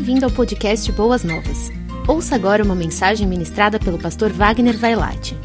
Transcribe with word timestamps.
Bem-vindo 0.00 0.24
ao 0.24 0.30
podcast 0.30 0.90
Boas 0.92 1.22
Novas. 1.22 1.70
Ouça 2.08 2.34
agora 2.34 2.64
uma 2.64 2.74
mensagem 2.74 3.26
ministrada 3.26 3.78
pelo 3.78 3.98
pastor 3.98 4.32
Wagner 4.32 4.74
Vailate. 4.74 5.36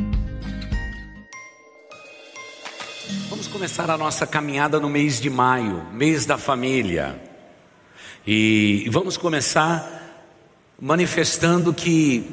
Vamos 3.30 3.48
começar 3.48 3.90
a 3.92 3.98
nossa 3.98 4.26
caminhada 4.26 4.80
no 4.80 4.88
mês 4.88 5.20
de 5.20 5.30
maio, 5.30 5.86
mês 5.92 6.26
da 6.26 6.38
família. 6.38 7.22
E 8.26 8.88
vamos 8.90 9.18
começar 9.18 10.24
manifestando 10.80 11.74
que 11.74 12.26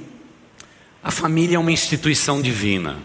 a 1.02 1.10
família 1.10 1.56
é 1.56 1.58
uma 1.58 1.72
instituição 1.72 2.40
divina. 2.40 2.98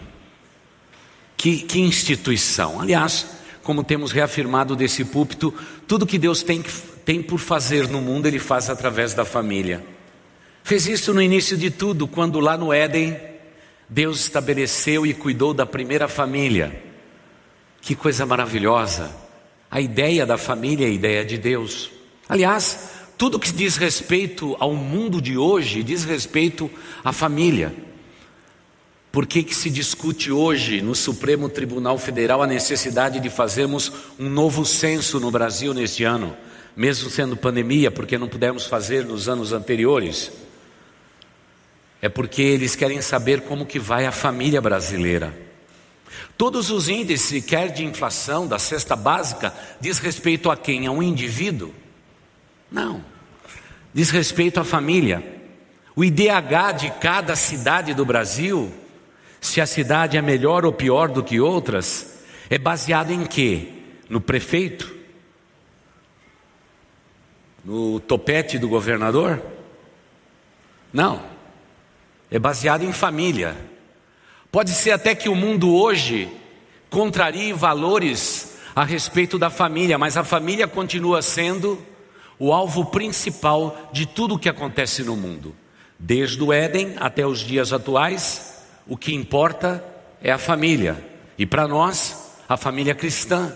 Que, 1.36 1.58
que 1.58 1.80
instituição? 1.80 2.80
Aliás, 2.80 3.26
como 3.64 3.82
temos 3.82 4.12
reafirmado 4.12 4.76
desse 4.76 5.04
púlpito, 5.04 5.52
tudo 5.88 6.06
que 6.06 6.18
Deus 6.18 6.44
tem, 6.44 6.62
tem 7.08 7.22
por 7.22 7.38
fazer 7.38 7.88
no 7.88 8.02
mundo, 8.02 8.26
Ele 8.26 8.38
faz 8.38 8.68
através 8.68 9.14
da 9.14 9.24
família. 9.24 9.82
Fez 10.62 10.86
isso 10.86 11.14
no 11.14 11.22
início 11.22 11.56
de 11.56 11.70
tudo, 11.70 12.06
quando 12.06 12.38
lá 12.38 12.54
no 12.54 12.70
Éden, 12.70 13.18
Deus 13.88 14.20
estabeleceu 14.20 15.06
e 15.06 15.14
cuidou 15.14 15.54
da 15.54 15.64
primeira 15.64 16.06
família. 16.06 16.82
Que 17.80 17.94
coisa 17.94 18.26
maravilhosa! 18.26 19.10
A 19.70 19.80
ideia 19.80 20.26
da 20.26 20.36
família 20.36 20.84
é 20.84 20.90
a 20.90 20.92
ideia 20.92 21.24
de 21.24 21.38
Deus. 21.38 21.90
Aliás, 22.28 22.90
tudo 23.16 23.38
que 23.38 23.52
diz 23.52 23.78
respeito 23.78 24.54
ao 24.60 24.74
mundo 24.74 25.18
de 25.22 25.38
hoje 25.38 25.82
diz 25.82 26.04
respeito 26.04 26.70
à 27.02 27.10
família. 27.10 27.74
Por 29.10 29.26
que, 29.26 29.42
que 29.42 29.54
se 29.54 29.70
discute 29.70 30.30
hoje 30.30 30.82
no 30.82 30.94
Supremo 30.94 31.48
Tribunal 31.48 31.96
Federal 31.96 32.42
a 32.42 32.46
necessidade 32.46 33.18
de 33.18 33.30
fazermos 33.30 33.90
um 34.18 34.28
novo 34.28 34.62
censo 34.66 35.18
no 35.18 35.30
Brasil 35.30 35.72
neste 35.72 36.04
ano, 36.04 36.36
mesmo 36.76 37.10
sendo 37.10 37.36
pandemia, 37.36 37.90
porque 37.90 38.18
não 38.18 38.28
pudemos 38.28 38.66
fazer 38.66 39.04
nos 39.04 39.28
anos 39.28 39.52
anteriores? 39.52 40.30
É 42.00 42.08
porque 42.08 42.42
eles 42.42 42.76
querem 42.76 43.02
saber 43.02 43.42
como 43.42 43.66
que 43.66 43.78
vai 43.78 44.06
a 44.06 44.12
família 44.12 44.60
brasileira. 44.60 45.36
Todos 46.36 46.70
os 46.70 46.88
índices, 46.88 47.44
quer 47.44 47.72
de 47.72 47.84
inflação, 47.84 48.46
da 48.46 48.58
cesta 48.58 48.94
básica, 48.94 49.52
diz 49.80 49.98
respeito 49.98 50.50
a 50.50 50.56
quem? 50.56 50.86
A 50.86 50.92
um 50.92 51.02
indivíduo? 51.02 51.74
Não. 52.70 53.04
Diz 53.92 54.10
respeito 54.10 54.60
à 54.60 54.64
família. 54.64 55.24
O 55.96 56.04
IDH 56.04 56.72
de 56.78 56.90
cada 57.00 57.34
cidade 57.34 57.92
do 57.92 58.04
Brasil 58.04 58.72
se 59.40 59.60
a 59.60 59.66
cidade 59.66 60.16
é 60.16 60.22
melhor 60.22 60.64
ou 60.64 60.72
pior 60.72 61.08
do 61.08 61.22
que 61.22 61.40
outras, 61.40 62.18
é 62.50 62.58
baseado 62.58 63.12
em 63.12 63.24
quê? 63.24 63.68
No 64.08 64.20
prefeito? 64.20 64.96
No 67.68 68.00
topete 68.00 68.58
do 68.58 68.66
governador? 68.66 69.42
Não. 70.90 71.22
É 72.30 72.38
baseado 72.38 72.82
em 72.82 72.94
família. 72.94 73.54
Pode 74.50 74.70
ser 74.70 74.92
até 74.92 75.14
que 75.14 75.28
o 75.28 75.34
mundo 75.34 75.74
hoje 75.74 76.30
contrarie 76.88 77.52
valores 77.52 78.56
a 78.74 78.84
respeito 78.84 79.38
da 79.38 79.50
família, 79.50 79.98
mas 79.98 80.16
a 80.16 80.24
família 80.24 80.66
continua 80.66 81.20
sendo 81.20 81.78
o 82.38 82.54
alvo 82.54 82.86
principal 82.86 83.90
de 83.92 84.06
tudo 84.06 84.36
o 84.36 84.38
que 84.38 84.48
acontece 84.48 85.04
no 85.04 85.14
mundo, 85.14 85.54
desde 85.98 86.42
o 86.42 86.50
Éden 86.50 86.94
até 86.98 87.26
os 87.26 87.40
dias 87.40 87.70
atuais 87.70 88.64
o 88.86 88.96
que 88.96 89.14
importa 89.14 89.84
é 90.22 90.32
a 90.32 90.38
família. 90.38 90.96
E 91.36 91.44
para 91.44 91.68
nós, 91.68 92.32
a 92.48 92.56
família 92.56 92.94
cristã. 92.94 93.54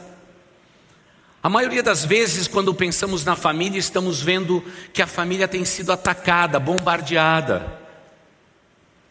A 1.42 1.48
maioria 1.48 1.82
das 1.82 2.04
vezes, 2.04 2.46
quando 2.46 2.72
pensamos 2.72 3.24
na 3.24 3.34
família, 3.34 3.76
estamos 3.76 4.22
vendo 4.22 4.64
que 4.92 5.02
a 5.02 5.08
família 5.08 5.48
tem 5.48 5.64
sido 5.64 5.90
atacada, 5.90 6.60
bombardeada, 6.60 7.80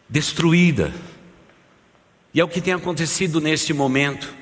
destruída. 0.08 0.94
E 2.32 2.40
é 2.40 2.44
o 2.44 2.48
que 2.48 2.62
tem 2.62 2.72
acontecido 2.72 3.38
neste 3.38 3.74
momento. 3.74 4.34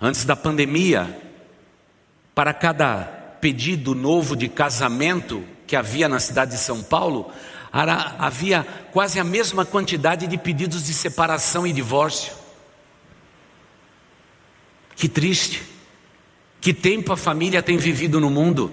Antes 0.00 0.24
da 0.24 0.34
pandemia, 0.34 1.22
para 2.34 2.52
cada 2.52 3.04
pedido 3.40 3.94
novo 3.94 4.34
de 4.34 4.48
casamento 4.48 5.44
que 5.68 5.76
havia 5.76 6.08
na 6.08 6.18
cidade 6.18 6.52
de 6.52 6.58
São 6.58 6.82
Paulo, 6.82 7.32
havia 7.72 8.66
quase 8.90 9.20
a 9.20 9.24
mesma 9.24 9.64
quantidade 9.64 10.26
de 10.26 10.36
pedidos 10.36 10.84
de 10.84 10.92
separação 10.92 11.64
e 11.64 11.72
divórcio. 11.72 12.32
Que 14.96 15.08
triste. 15.08 15.77
Que 16.60 16.72
tempo 16.72 17.12
a 17.12 17.16
família 17.16 17.62
tem 17.62 17.76
vivido 17.76 18.20
no 18.20 18.30
mundo. 18.30 18.70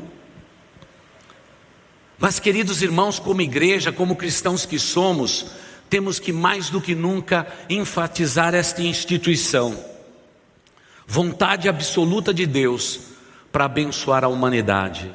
Mas, 2.17 2.39
queridos 2.39 2.81
irmãos, 2.81 3.19
como 3.19 3.41
igreja, 3.41 3.91
como 3.91 4.15
cristãos 4.15 4.65
que 4.65 4.79
somos, 4.79 5.47
temos 5.89 6.19
que 6.19 6.33
mais 6.33 6.69
do 6.69 6.81
que 6.81 6.95
nunca 6.95 7.47
enfatizar 7.69 8.55
esta 8.55 8.81
instituição. 8.81 9.77
Vontade 11.05 11.69
absoluta 11.69 12.33
de 12.33 12.45
Deus 12.45 12.99
para 13.51 13.65
abençoar 13.65 14.23
a 14.23 14.27
humanidade. 14.27 15.13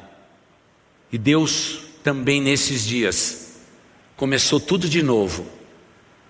E 1.11 1.17
Deus 1.17 1.81
também 2.03 2.41
nesses 2.41 2.85
dias 2.85 3.41
Começou 4.21 4.59
tudo 4.59 4.87
de 4.87 5.01
novo, 5.01 5.47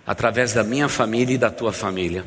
através 0.08 0.53
da 0.53 0.63
minha 0.63 0.88
família 0.88 1.35
e 1.35 1.38
da 1.38 1.52
tua 1.52 1.73
família. 1.73 2.23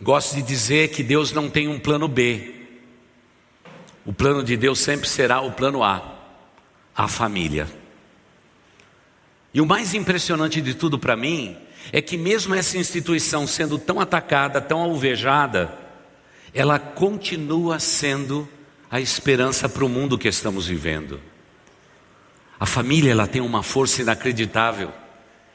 Gosto 0.00 0.36
de 0.36 0.42
dizer 0.42 0.88
que 0.88 1.02
Deus 1.02 1.32
não 1.32 1.48
tem 1.48 1.68
um 1.68 1.78
plano 1.78 2.08
B. 2.08 2.54
O 4.04 4.12
plano 4.12 4.42
de 4.42 4.56
Deus 4.56 4.80
sempre 4.80 5.08
será 5.08 5.40
o 5.40 5.52
plano 5.52 5.82
A, 5.82 6.18
a 6.94 7.08
família. 7.08 7.66
E 9.52 9.60
o 9.60 9.66
mais 9.66 9.94
impressionante 9.94 10.60
de 10.60 10.74
tudo 10.74 10.98
para 10.98 11.16
mim 11.16 11.56
é 11.92 12.02
que, 12.02 12.16
mesmo 12.16 12.54
essa 12.54 12.76
instituição 12.76 13.46
sendo 13.46 13.78
tão 13.78 14.00
atacada, 14.00 14.60
tão 14.60 14.80
alvejada, 14.80 15.78
ela 16.52 16.78
continua 16.78 17.78
sendo 17.78 18.48
a 18.90 19.00
esperança 19.00 19.68
para 19.68 19.84
o 19.84 19.88
mundo 19.88 20.18
que 20.18 20.28
estamos 20.28 20.66
vivendo. 20.66 21.20
A 22.58 22.66
família 22.66 23.10
ela 23.10 23.26
tem 23.26 23.42
uma 23.42 23.62
força 23.62 24.02
inacreditável. 24.02 24.92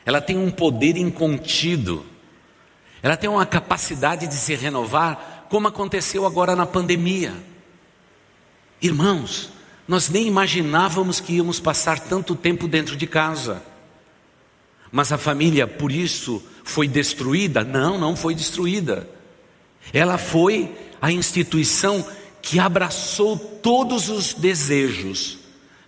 Ela 0.05 0.21
tem 0.21 0.37
um 0.37 0.51
poder 0.51 0.97
incontido. 0.97 2.05
Ela 3.01 3.17
tem 3.17 3.29
uma 3.29 3.45
capacidade 3.45 4.27
de 4.27 4.35
se 4.35 4.55
renovar, 4.55 5.47
como 5.49 5.67
aconteceu 5.67 6.25
agora 6.25 6.55
na 6.55 6.65
pandemia. 6.65 7.33
Irmãos, 8.81 9.51
nós 9.87 10.09
nem 10.09 10.27
imaginávamos 10.27 11.19
que 11.19 11.33
íamos 11.33 11.59
passar 11.59 11.99
tanto 11.99 12.35
tempo 12.35 12.67
dentro 12.67 12.95
de 12.95 13.07
casa. 13.07 13.63
Mas 14.91 15.11
a 15.11 15.17
família, 15.17 15.67
por 15.67 15.91
isso, 15.91 16.43
foi 16.63 16.87
destruída? 16.87 17.63
Não, 17.63 17.97
não 17.97 18.15
foi 18.15 18.35
destruída. 18.35 19.09
Ela 19.93 20.17
foi 20.17 20.75
a 21.01 21.11
instituição 21.11 22.05
que 22.41 22.59
abraçou 22.59 23.37
todos 23.37 24.09
os 24.09 24.33
desejos 24.33 25.37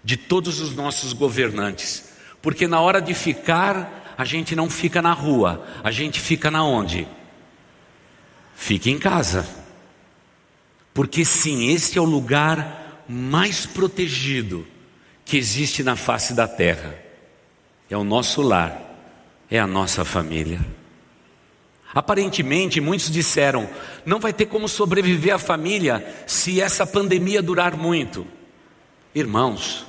de 0.04 0.18
todos 0.18 0.60
os 0.60 0.76
nossos 0.76 1.14
governantes, 1.14 2.12
porque 2.42 2.68
na 2.68 2.82
hora 2.82 3.00
de 3.00 3.14
ficar, 3.14 4.01
a 4.18 4.26
gente 4.26 4.56
não 4.56 4.70
fica 4.70 5.02
na 5.02 5.14
rua, 5.14 5.66
a 5.84 5.92
gente 5.92 6.20
fica 6.20 6.52
na 6.52 6.64
onde? 6.64 7.08
Fica 8.56 8.90
em 8.90 9.00
casa. 9.00 9.48
Porque 10.94 11.24
sim, 11.24 11.72
este 11.72 11.98
é 11.98 12.02
o 12.02 12.06
lugar 12.06 13.04
mais 13.08 13.66
protegido 13.66 14.68
que 15.26 15.38
existe 15.38 15.84
na 15.84 15.96
face 15.96 16.34
da 16.34 16.48
terra. 16.48 16.96
É 17.90 17.98
o 17.98 18.04
nosso 18.04 18.42
lar, 18.42 18.80
é 19.50 19.60
a 19.60 19.68
nossa 19.68 20.06
família. 20.06 20.60
Aparentemente, 21.94 22.80
muitos 22.80 23.10
disseram: 23.10 23.70
não 24.06 24.20
vai 24.20 24.32
ter 24.32 24.46
como 24.46 24.68
sobreviver 24.68 25.36
a 25.36 25.40
família 25.40 26.24
se 26.26 26.62
essa 26.62 26.86
pandemia 26.86 27.42
durar 27.42 27.76
muito. 27.76 28.26
Irmãos, 29.14 29.86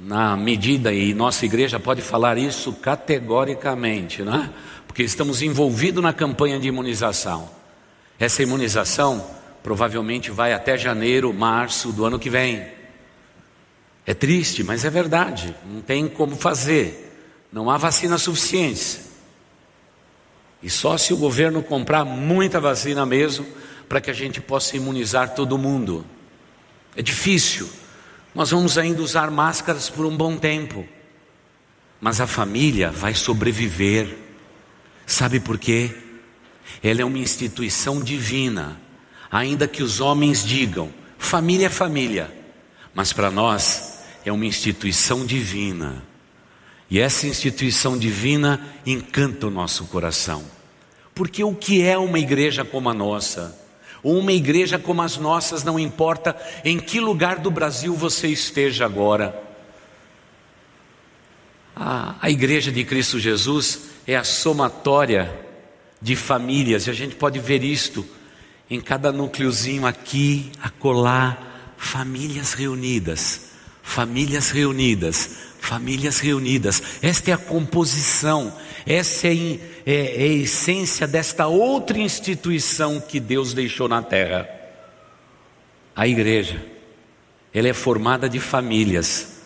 na 0.00 0.36
medida, 0.36 0.92
e 0.92 1.14
nossa 1.14 1.44
igreja 1.44 1.80
pode 1.80 2.02
falar 2.02 2.38
isso 2.38 2.72
categoricamente, 2.72 4.22
né? 4.22 4.52
porque 4.86 5.02
estamos 5.02 5.42
envolvidos 5.42 6.02
na 6.02 6.12
campanha 6.12 6.58
de 6.58 6.68
imunização. 6.68 7.50
Essa 8.18 8.42
imunização 8.42 9.24
provavelmente 9.62 10.30
vai 10.30 10.52
até 10.52 10.78
janeiro, 10.78 11.34
março 11.34 11.92
do 11.92 12.04
ano 12.04 12.18
que 12.18 12.30
vem. 12.30 12.66
É 14.06 14.14
triste, 14.14 14.62
mas 14.62 14.84
é 14.84 14.90
verdade, 14.90 15.54
não 15.66 15.80
tem 15.80 16.08
como 16.08 16.36
fazer, 16.36 17.12
não 17.52 17.68
há 17.68 17.76
vacina 17.76 18.16
suficiente. 18.16 19.00
E 20.62 20.70
só 20.70 20.96
se 20.96 21.12
o 21.12 21.16
governo 21.16 21.62
comprar 21.62 22.04
muita 22.04 22.60
vacina 22.60 23.04
mesmo, 23.04 23.46
para 23.88 24.00
que 24.00 24.10
a 24.10 24.14
gente 24.14 24.40
possa 24.40 24.76
imunizar 24.76 25.34
todo 25.34 25.58
mundo. 25.58 26.04
É 26.96 27.02
difícil. 27.02 27.68
Nós 28.36 28.50
vamos 28.50 28.76
ainda 28.76 29.00
usar 29.00 29.30
máscaras 29.30 29.88
por 29.88 30.04
um 30.04 30.14
bom 30.14 30.36
tempo, 30.36 30.86
mas 31.98 32.20
a 32.20 32.26
família 32.26 32.90
vai 32.90 33.14
sobreviver. 33.14 34.14
Sabe 35.06 35.40
por 35.40 35.56
quê? 35.56 35.90
Ela 36.82 37.00
é 37.00 37.04
uma 37.06 37.16
instituição 37.16 37.98
divina, 37.98 38.78
ainda 39.32 39.66
que 39.66 39.82
os 39.82 40.00
homens 40.00 40.44
digam: 40.44 40.92
família 41.16 41.68
é 41.68 41.70
família, 41.70 42.30
mas 42.94 43.10
para 43.10 43.30
nós 43.30 44.02
é 44.22 44.30
uma 44.30 44.44
instituição 44.44 45.24
divina. 45.24 46.04
E 46.90 47.00
essa 47.00 47.26
instituição 47.26 47.96
divina 47.96 48.60
encanta 48.84 49.46
o 49.46 49.50
nosso 49.50 49.86
coração. 49.86 50.44
Porque 51.14 51.42
o 51.42 51.54
que 51.54 51.82
é 51.82 51.96
uma 51.96 52.18
igreja 52.18 52.66
como 52.66 52.90
a 52.90 52.94
nossa? 52.94 53.65
Uma 54.08 54.32
igreja 54.32 54.78
como 54.78 55.02
as 55.02 55.16
nossas, 55.16 55.64
não 55.64 55.80
importa 55.80 56.36
em 56.64 56.78
que 56.78 57.00
lugar 57.00 57.40
do 57.40 57.50
Brasil 57.50 57.92
você 57.92 58.28
esteja 58.28 58.84
agora. 58.84 59.36
A, 61.74 62.14
a 62.22 62.30
igreja 62.30 62.70
de 62.70 62.84
Cristo 62.84 63.18
Jesus 63.18 63.80
é 64.06 64.14
a 64.14 64.22
somatória 64.22 65.36
de 66.00 66.14
famílias, 66.14 66.86
e 66.86 66.90
a 66.90 66.92
gente 66.92 67.16
pode 67.16 67.40
ver 67.40 67.64
isto 67.64 68.06
em 68.70 68.80
cada 68.80 69.10
núcleozinho 69.10 69.84
aqui, 69.84 70.52
acolá, 70.62 71.36
famílias 71.76 72.52
reunidas, 72.52 73.50
famílias 73.82 74.50
reunidas, 74.50 75.30
famílias 75.58 76.20
reunidas. 76.20 76.80
Esta 77.02 77.32
é 77.32 77.34
a 77.34 77.38
composição, 77.38 78.56
essa 78.86 79.26
é, 79.26 79.58
é, 79.84 79.94
é 79.94 80.22
a 80.22 80.26
essência 80.26 81.06
desta 81.06 81.48
outra 81.48 81.98
instituição 81.98 83.00
que 83.00 83.18
Deus 83.18 83.52
deixou 83.52 83.88
na 83.88 84.00
terra. 84.00 84.48
A 85.94 86.06
igreja, 86.06 86.64
ela 87.52 87.68
é 87.68 87.72
formada 87.72 88.28
de 88.28 88.38
famílias, 88.38 89.40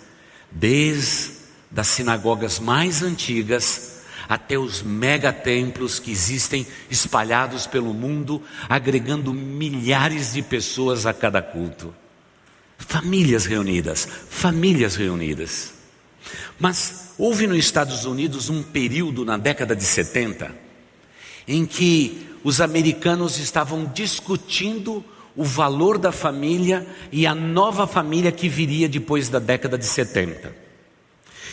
desde 0.50 1.40
das 1.70 1.86
sinagogas 1.86 2.58
mais 2.58 3.00
antigas 3.02 4.00
até 4.28 4.58
os 4.58 4.82
megatemplos 4.82 5.98
que 5.98 6.10
existem 6.10 6.66
espalhados 6.90 7.66
pelo 7.66 7.94
mundo, 7.94 8.42
agregando 8.68 9.32
milhares 9.32 10.34
de 10.34 10.42
pessoas 10.42 11.06
a 11.06 11.14
cada 11.14 11.40
culto. 11.40 11.94
Famílias 12.78 13.46
reunidas, 13.46 14.06
famílias 14.28 14.96
reunidas. 14.96 15.79
Mas 16.58 17.14
houve 17.18 17.46
nos 17.46 17.58
Estados 17.58 18.04
Unidos 18.04 18.48
um 18.48 18.62
período 18.62 19.24
na 19.24 19.36
década 19.36 19.74
de 19.74 19.84
70 19.84 20.70
em 21.46 21.66
que 21.66 22.28
os 22.44 22.60
americanos 22.60 23.38
estavam 23.38 23.84
discutindo 23.92 25.04
o 25.36 25.44
valor 25.44 25.98
da 25.98 26.12
família 26.12 26.86
e 27.10 27.26
a 27.26 27.34
nova 27.34 27.86
família 27.86 28.32
que 28.32 28.48
viria 28.48 28.88
depois 28.88 29.28
da 29.28 29.38
década 29.38 29.76
de 29.76 29.84
70. 29.84 30.54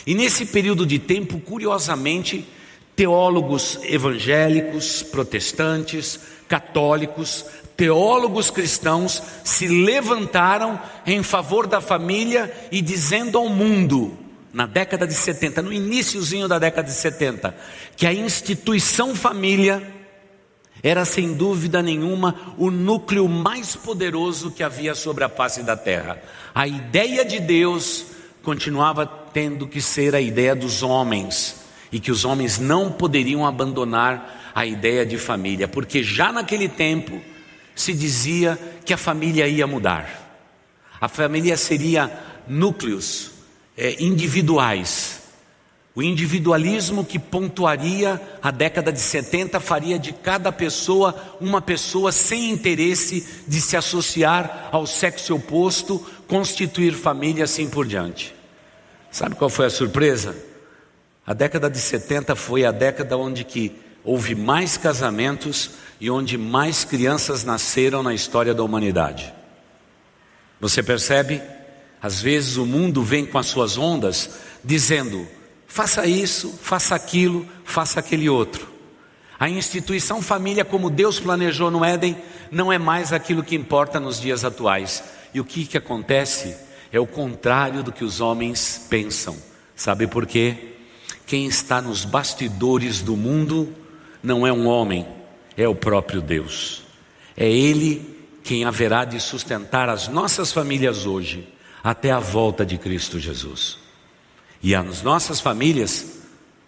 E 0.06 0.14
nesse 0.14 0.46
período 0.46 0.86
de 0.86 0.98
tempo, 0.98 1.40
curiosamente, 1.40 2.46
teólogos 2.94 3.78
evangélicos, 3.82 5.02
protestantes, 5.02 6.20
católicos, 6.48 7.44
teólogos 7.76 8.50
cristãos 8.50 9.22
se 9.44 9.66
levantaram 9.66 10.80
em 11.06 11.22
favor 11.22 11.66
da 11.66 11.80
família 11.80 12.52
e 12.72 12.80
dizendo 12.80 13.36
ao 13.36 13.48
mundo, 13.48 14.16
na 14.58 14.66
década 14.66 15.06
de 15.06 15.14
70, 15.14 15.62
no 15.62 15.72
iníciozinho 15.72 16.48
da 16.48 16.58
década 16.58 16.88
de 16.88 16.94
70, 16.94 17.54
que 17.96 18.04
a 18.04 18.12
instituição 18.12 19.14
família 19.14 19.80
era 20.82 21.04
sem 21.04 21.32
dúvida 21.32 21.80
nenhuma 21.80 22.34
o 22.58 22.68
núcleo 22.68 23.28
mais 23.28 23.76
poderoso 23.76 24.50
que 24.50 24.64
havia 24.64 24.96
sobre 24.96 25.22
a 25.22 25.28
face 25.28 25.62
da 25.62 25.76
terra. 25.76 26.20
A 26.52 26.66
ideia 26.66 27.24
de 27.24 27.38
Deus 27.38 28.06
continuava 28.42 29.06
tendo 29.06 29.64
que 29.68 29.80
ser 29.80 30.16
a 30.16 30.20
ideia 30.20 30.56
dos 30.56 30.82
homens 30.82 31.60
e 31.92 32.00
que 32.00 32.10
os 32.10 32.24
homens 32.24 32.58
não 32.58 32.90
poderiam 32.90 33.46
abandonar 33.46 34.50
a 34.52 34.66
ideia 34.66 35.06
de 35.06 35.18
família, 35.18 35.68
porque 35.68 36.02
já 36.02 36.32
naquele 36.32 36.68
tempo 36.68 37.22
se 37.76 37.94
dizia 37.94 38.58
que 38.84 38.92
a 38.92 38.98
família 38.98 39.46
ia 39.46 39.68
mudar. 39.68 40.42
A 41.00 41.06
família 41.06 41.56
seria 41.56 42.10
núcleos 42.48 43.37
é, 43.78 44.02
individuais. 44.02 45.20
O 45.94 46.02
individualismo 46.02 47.04
que 47.04 47.18
pontuaria 47.18 48.20
a 48.42 48.50
década 48.50 48.92
de 48.92 49.00
70 49.00 49.58
faria 49.60 49.98
de 49.98 50.12
cada 50.12 50.52
pessoa 50.52 51.14
uma 51.40 51.60
pessoa 51.60 52.12
sem 52.12 52.50
interesse 52.50 53.44
de 53.46 53.60
se 53.60 53.76
associar 53.76 54.68
ao 54.70 54.86
sexo 54.86 55.34
oposto, 55.34 56.04
constituir 56.26 56.92
família 56.92 57.44
assim 57.44 57.68
por 57.68 57.86
diante. 57.86 58.34
Sabe 59.10 59.34
qual 59.34 59.48
foi 59.48 59.66
a 59.66 59.70
surpresa? 59.70 60.36
A 61.26 61.32
década 61.32 61.70
de 61.70 61.78
70 61.78 62.36
foi 62.36 62.64
a 62.64 62.72
década 62.72 63.16
onde 63.16 63.44
que 63.44 63.72
houve 64.04 64.34
mais 64.34 64.76
casamentos 64.76 65.70
e 66.00 66.10
onde 66.10 66.38
mais 66.38 66.84
crianças 66.84 67.44
nasceram 67.44 68.02
na 68.02 68.14
história 68.14 68.54
da 68.54 68.62
humanidade. 68.62 69.32
Você 70.60 70.82
percebe? 70.82 71.42
Às 72.00 72.20
vezes 72.20 72.56
o 72.56 72.64
mundo 72.64 73.02
vem 73.02 73.26
com 73.26 73.38
as 73.38 73.46
suas 73.46 73.76
ondas 73.76 74.30
dizendo: 74.64 75.26
faça 75.66 76.06
isso, 76.06 76.58
faça 76.62 76.94
aquilo, 76.94 77.46
faça 77.64 78.00
aquele 78.00 78.28
outro. 78.28 78.68
A 79.38 79.48
instituição 79.48 80.20
família, 80.20 80.64
como 80.64 80.90
Deus 80.90 81.20
planejou 81.20 81.70
no 81.70 81.84
Éden, 81.84 82.16
não 82.50 82.72
é 82.72 82.78
mais 82.78 83.12
aquilo 83.12 83.44
que 83.44 83.54
importa 83.54 84.00
nos 84.00 84.20
dias 84.20 84.44
atuais. 84.44 85.04
E 85.32 85.40
o 85.40 85.44
que, 85.44 85.64
que 85.64 85.78
acontece? 85.78 86.56
É 86.90 86.98
o 86.98 87.06
contrário 87.06 87.82
do 87.82 87.92
que 87.92 88.04
os 88.04 88.20
homens 88.20 88.86
pensam. 88.90 89.36
Sabe 89.76 90.06
por 90.06 90.26
quê? 90.26 90.74
Quem 91.26 91.46
está 91.46 91.80
nos 91.80 92.04
bastidores 92.04 93.00
do 93.00 93.16
mundo 93.16 93.72
não 94.22 94.46
é 94.46 94.52
um 94.52 94.66
homem, 94.66 95.06
é 95.56 95.68
o 95.68 95.74
próprio 95.74 96.20
Deus. 96.20 96.82
É 97.36 97.48
Ele 97.48 98.16
quem 98.42 98.64
haverá 98.64 99.04
de 99.04 99.20
sustentar 99.20 99.88
as 99.88 100.08
nossas 100.08 100.50
famílias 100.50 101.06
hoje, 101.06 101.46
até 101.88 102.10
a 102.10 102.20
volta 102.20 102.66
de 102.66 102.76
Cristo 102.76 103.18
Jesus. 103.18 103.78
E 104.62 104.74
as 104.74 105.00
nossas 105.00 105.40
famílias 105.40 106.18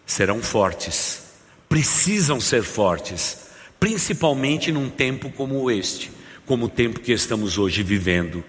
serão 0.07 0.43
fortes, 0.43 1.25
precisam 1.69 2.41
ser 2.41 2.63
fortes, 2.63 3.49
principalmente 3.79 4.73
num 4.73 4.89
tempo 4.89 5.31
como 5.31 5.71
este, 5.71 6.11
como 6.47 6.65
o 6.65 6.69
tempo 6.71 7.01
que 7.01 7.13
estamos 7.13 7.59
hoje 7.59 7.83
vivendo. 7.83 8.43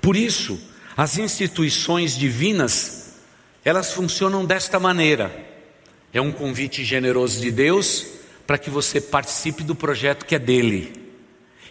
Por 0.00 0.14
isso, 0.14 0.60
as 0.96 1.18
instituições 1.18 2.16
divinas, 2.16 3.14
elas 3.64 3.92
funcionam 3.92 4.44
desta 4.44 4.78
maneira. 4.78 5.34
É 6.12 6.20
um 6.20 6.30
convite 6.30 6.84
generoso 6.84 7.40
de 7.40 7.50
Deus 7.50 8.06
para 8.46 8.58
que 8.58 8.70
você 8.70 9.00
participe 9.00 9.64
do 9.64 9.74
projeto 9.74 10.24
que 10.24 10.36
é 10.36 10.38
dele. 10.38 10.92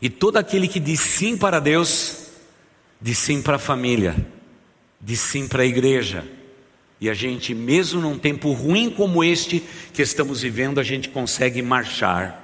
E 0.01 0.09
todo 0.09 0.36
aquele 0.36 0.68
que 0.68 0.80
diz 0.80 1.00
sim 1.00 1.38
para 1.38 1.62
Deus, 1.62 2.31
diz 3.01 3.18
sim 3.18 3.42
para 3.42 3.56
a 3.56 3.59
família, 3.59 4.13
diz 5.01 5.19
sim 5.19 5.48
para 5.48 5.63
a 5.63 5.65
igreja. 5.65 6.24
E 7.00 7.10
a 7.10 7.13
gente, 7.13 7.55
mesmo 7.55 8.00
num 8.00 8.20
tempo 8.20 8.51
ruim 8.51 8.89
como 8.89 9.24
este 9.24 9.63
que 9.91 10.03
estamos 10.03 10.41
vivendo, 10.41 10.79
a 10.79 10.84
gente 10.84 11.10
consegue 11.10 11.62
marchar. 11.62 12.38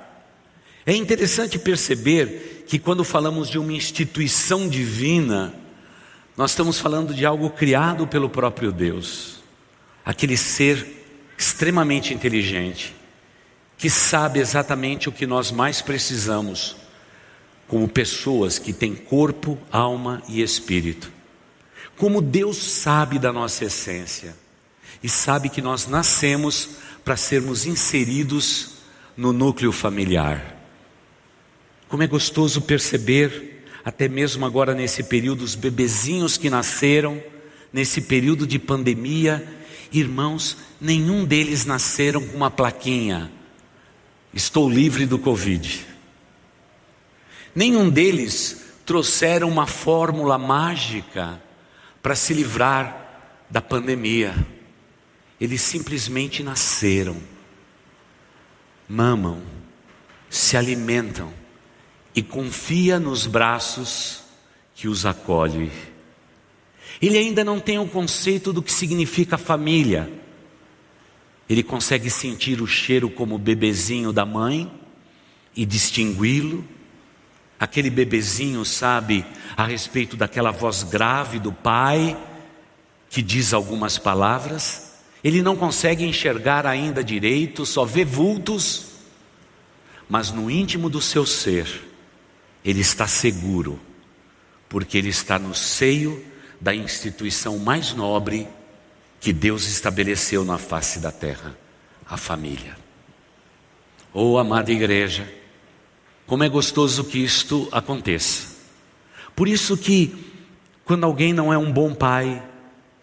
É 0.85 0.95
interessante 0.95 1.59
perceber 1.59 2.63
que 2.67 2.79
quando 2.79 3.03
falamos 3.03 3.49
de 3.49 3.59
uma 3.59 3.73
instituição 3.73 4.67
divina, 4.67 5.53
nós 6.35 6.51
estamos 6.51 6.79
falando 6.79 7.13
de 7.13 7.25
algo 7.25 7.49
criado 7.49 8.07
pelo 8.07 8.29
próprio 8.29 8.71
Deus, 8.71 9.43
aquele 10.03 10.35
ser 10.35 11.05
extremamente 11.37 12.13
inteligente, 12.13 12.95
que 13.77 13.89
sabe 13.89 14.39
exatamente 14.39 15.07
o 15.07 15.11
que 15.11 15.27
nós 15.27 15.51
mais 15.51 15.81
precisamos, 15.81 16.75
como 17.67 17.87
pessoas 17.87 18.57
que 18.57 18.73
têm 18.73 18.95
corpo, 18.95 19.57
alma 19.71 20.23
e 20.27 20.41
espírito. 20.41 21.16
Como 21.97 22.21
Deus 22.21 22.57
sabe 22.57 23.17
da 23.17 23.33
nossa 23.33 23.65
essência 23.65 24.35
e 25.01 25.09
sabe 25.09 25.49
que 25.49 25.61
nós 25.61 25.87
nascemos 25.87 26.69
para 27.03 27.17
sermos 27.17 27.65
inseridos 27.65 28.75
no 29.15 29.33
núcleo 29.33 29.71
familiar. 29.71 30.55
Como 31.89 32.03
é 32.03 32.07
gostoso 32.07 32.61
perceber 32.61 33.63
até 33.83 34.09
mesmo 34.09 34.45
agora 34.45 34.75
nesse 34.75 35.01
período, 35.03 35.43
os 35.43 35.55
bebezinhos 35.55 36.35
que 36.35 36.49
nasceram, 36.49 37.23
nesse 37.71 38.01
período 38.01 38.45
de 38.45 38.59
pandemia, 38.59 39.47
irmãos, 39.93 40.57
nenhum 40.79 41.23
deles 41.23 41.65
nasceram 41.65 42.21
com 42.27 42.35
uma 42.35 42.51
plaquinha: 42.51 43.31
Estou 44.33 44.69
livre 44.69 45.05
do 45.05 45.17
Covid. 45.17 45.85
Nenhum 47.55 47.89
deles 47.89 48.65
trouxeram 48.85 49.47
uma 49.47 49.65
fórmula 49.65 50.37
mágica 50.37 51.41
para 52.07 52.15
se 52.15 52.33
livrar 52.33 53.43
da 53.49 53.61
pandemia. 53.61 54.33
Eles 55.41 55.59
simplesmente 55.59 56.41
nasceram, 56.41 57.17
mamam, 58.87 59.41
se 60.29 60.55
alimentam 60.55 61.33
e 62.15 62.23
confia 62.23 62.97
nos 62.97 63.27
braços 63.27 64.23
que 64.73 64.87
os 64.87 65.05
acolhe. 65.05 65.69
Ele 67.01 67.17
ainda 67.17 67.43
não 67.43 67.59
tem 67.59 67.77
o 67.77 67.85
conceito 67.85 68.53
do 68.53 68.63
que 68.63 68.71
significa 68.71 69.37
família. 69.37 70.09
Ele 71.49 71.61
consegue 71.61 72.09
sentir 72.09 72.61
o 72.61 72.67
cheiro 72.67 73.09
como 73.09 73.37
bebezinho 73.37 74.13
da 74.13 74.25
mãe 74.25 74.71
e 75.53 75.65
distingui-lo. 75.65 76.63
Aquele 77.59 77.89
bebezinho 77.89 78.63
sabe 78.63 79.25
a 79.55 79.65
respeito 79.65 80.15
daquela 80.15 80.51
voz 80.51 80.83
grave 80.83 81.39
do 81.39 81.51
pai 81.51 82.15
que 83.09 83.21
diz 83.21 83.53
algumas 83.53 83.97
palavras, 83.97 84.93
ele 85.23 85.41
não 85.41 85.55
consegue 85.55 86.05
enxergar 86.05 86.65
ainda 86.65 87.03
direito, 87.03 87.65
só 87.65 87.85
vê 87.85 88.05
vultos, 88.05 88.87
mas 90.09 90.31
no 90.31 90.49
íntimo 90.51 90.89
do 90.89 91.01
seu 91.01 91.25
ser, 91.25 91.67
ele 92.63 92.81
está 92.81 93.07
seguro, 93.07 93.79
porque 94.69 94.97
ele 94.97 95.09
está 95.09 95.39
no 95.39 95.55
seio 95.55 96.23
da 96.59 96.75
instituição 96.75 97.57
mais 97.57 97.93
nobre 97.93 98.47
que 99.19 99.33
Deus 99.33 99.67
estabeleceu 99.67 100.43
na 100.45 100.57
face 100.57 100.99
da 100.99 101.11
terra, 101.11 101.57
a 102.05 102.17
família. 102.17 102.77
Oh, 104.13 104.37
amada 104.37 104.71
igreja, 104.71 105.31
como 106.27 106.43
é 106.43 106.49
gostoso 106.49 107.05
que 107.05 107.17
isto 107.17 107.67
aconteça. 107.71 108.57
Por 109.35 109.47
isso 109.47 109.77
que 109.77 110.13
quando 110.83 111.05
alguém 111.05 111.33
não 111.33 111.51
é 111.51 111.57
um 111.57 111.71
bom 111.71 111.93
pai, 111.93 112.43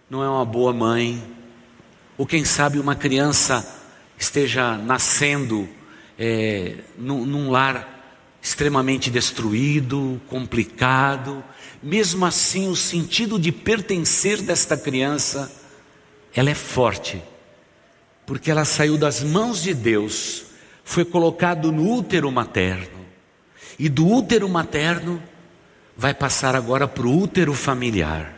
não 0.09 0.23
é 0.23 0.29
uma 0.29 0.45
boa 0.45 0.73
mãe, 0.73 1.23
ou 2.17 2.27
quem 2.27 2.45
sabe 2.45 2.79
uma 2.79 2.95
criança 2.95 3.67
esteja 4.19 4.77
nascendo 4.77 5.69
é, 6.19 6.77
num, 6.97 7.25
num 7.25 7.51
lar 7.51 7.91
extremamente 8.41 9.11
destruído, 9.11 10.21
complicado, 10.29 11.43
mesmo 11.83 12.27
assim 12.27 12.69
o 12.69 12.77
sentido 12.77 13.39
de 13.39 13.51
pertencer 13.51 14.43
desta 14.43 14.77
criança, 14.77 15.51
ela 16.35 16.51
é 16.51 16.55
forte, 16.55 17.23
porque 18.27 18.51
ela 18.51 18.67
saiu 18.67 18.99
das 18.99 19.23
mãos 19.23 19.63
de 19.63 19.73
Deus, 19.73 20.45
foi 20.85 21.05
colocado 21.05 21.73
no 21.73 21.91
útero 21.91 22.31
materno, 22.31 23.04
e 23.79 23.89
do 23.89 24.07
útero 24.07 24.49
materno 24.49 25.23
vai 25.97 26.15
passar 26.15 26.57
agora 26.57 26.89
para 26.89 27.07
o 27.07 27.19
útero 27.19 27.55
familiar, 27.55 28.35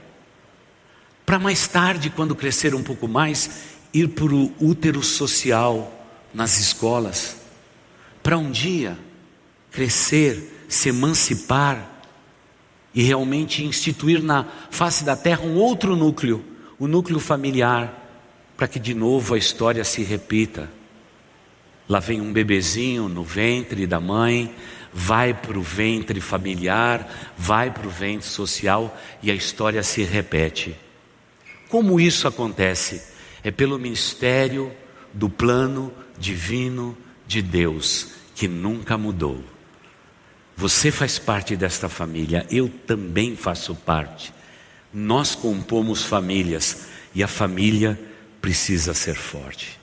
para 1.25 1.39
mais 1.39 1.67
tarde, 1.67 2.11
quando 2.11 2.37
crescer 2.37 2.75
um 2.75 2.83
pouco 2.83 3.09
mais, 3.09 3.51
ir 3.93 4.09
para 4.09 4.33
o 4.33 4.53
útero 4.61 5.03
social 5.03 5.93
nas 6.33 6.61
escolas, 6.61 7.37
para 8.23 8.39
um 8.39 8.51
dia 8.51 8.97
crescer, 9.73 10.65
se 10.69 10.89
emancipar 10.89 11.91
e 12.95 13.03
realmente 13.03 13.65
instituir 13.65 14.23
na 14.23 14.47
face 14.71 15.05
da 15.05 15.17
terra 15.17 15.43
um 15.43 15.57
outro 15.57 15.97
núcleo, 15.97 16.45
o 16.79 16.87
núcleo 16.87 17.21
familiar, 17.21 18.05
para 18.57 18.67
que 18.67 18.79
de 18.79 18.95
novo 18.95 19.35
a 19.35 19.39
história 19.39 19.85
se 19.85 20.03
repita. 20.03 20.71
Lá 21.89 22.01
vem 22.01 22.21
um 22.21 22.33
bebezinho 22.33 23.09
no 23.09 23.23
ventre 23.23 23.87
da 23.87 24.01
mãe, 24.01 24.55
vai 24.99 25.35
para 25.35 25.59
o 25.59 25.63
ventre 25.63 26.23
familiar, 26.23 27.35
vai 27.37 27.71
para 27.71 27.87
o 27.87 27.91
ventre 27.91 28.27
social 28.27 28.99
e 29.23 29.31
a 29.31 29.35
história 29.35 29.83
se 29.83 30.03
repete. 30.03 30.75
Como 31.69 32.01
isso 32.01 32.27
acontece? 32.27 33.03
É 33.45 33.51
pelo 33.51 33.79
mistério 33.79 34.73
do 35.13 35.29
plano 35.29 35.93
divino 36.19 36.97
de 37.27 37.43
Deus, 37.43 38.13
que 38.35 38.49
nunca 38.49 38.97
mudou. 38.97 39.45
Você 40.57 40.91
faz 40.91 41.19
parte 41.19 41.55
desta 41.57 41.91
família, 41.91 42.47
eu 42.51 42.67
também 42.87 43.37
faço 43.37 43.75
parte. 43.75 44.33
Nós 44.95 45.35
compomos 45.35 46.05
famílias 46.05 46.87
e 47.15 47.23
a 47.23 47.29
família 47.29 48.01
precisa 48.41 48.95
ser 48.95 49.15
forte. 49.15 49.79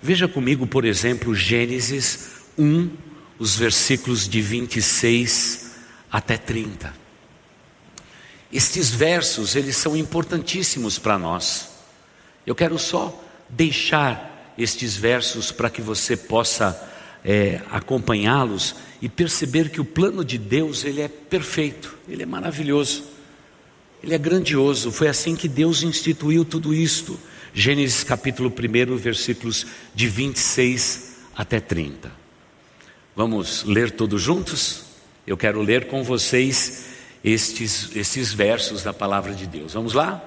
Veja 0.00 0.26
comigo, 0.26 0.66
por 0.66 0.86
exemplo, 0.86 1.34
Gênesis 1.34 2.44
1, 2.56 3.13
os 3.38 3.56
versículos 3.56 4.28
de 4.28 4.40
26 4.40 5.72
até 6.10 6.36
30. 6.36 6.94
Estes 8.52 8.90
versos, 8.90 9.56
eles 9.56 9.76
são 9.76 9.96
importantíssimos 9.96 10.98
para 10.98 11.18
nós. 11.18 11.70
Eu 12.46 12.54
quero 12.54 12.78
só 12.78 13.20
deixar 13.48 14.54
estes 14.56 14.96
versos 14.96 15.50
para 15.50 15.68
que 15.68 15.82
você 15.82 16.16
possa 16.16 16.80
é, 17.24 17.60
acompanhá-los 17.70 18.76
e 19.02 19.08
perceber 19.08 19.70
que 19.70 19.80
o 19.80 19.84
plano 19.84 20.24
de 20.24 20.38
Deus 20.38 20.84
ele 20.84 21.00
é 21.00 21.08
perfeito, 21.08 21.96
ele 22.08 22.22
é 22.22 22.26
maravilhoso, 22.26 23.04
ele 24.02 24.14
é 24.14 24.18
grandioso. 24.18 24.92
Foi 24.92 25.08
assim 25.08 25.34
que 25.34 25.48
Deus 25.48 25.82
instituiu 25.82 26.44
tudo 26.44 26.72
isto. 26.72 27.18
Gênesis 27.52 28.04
capítulo 28.04 28.50
1, 28.52 28.96
versículos 28.96 29.66
de 29.94 30.06
26 30.06 31.16
até 31.34 31.58
30. 31.58 32.23
Vamos 33.16 33.62
ler 33.64 33.92
todos 33.92 34.20
juntos? 34.20 34.84
Eu 35.26 35.36
quero 35.36 35.62
ler 35.62 35.86
com 35.86 36.02
vocês 36.02 36.86
estes, 37.24 37.94
estes 37.94 38.32
versos 38.32 38.82
da 38.82 38.92
palavra 38.92 39.32
de 39.32 39.46
Deus. 39.46 39.72
Vamos 39.72 39.94
lá? 39.94 40.22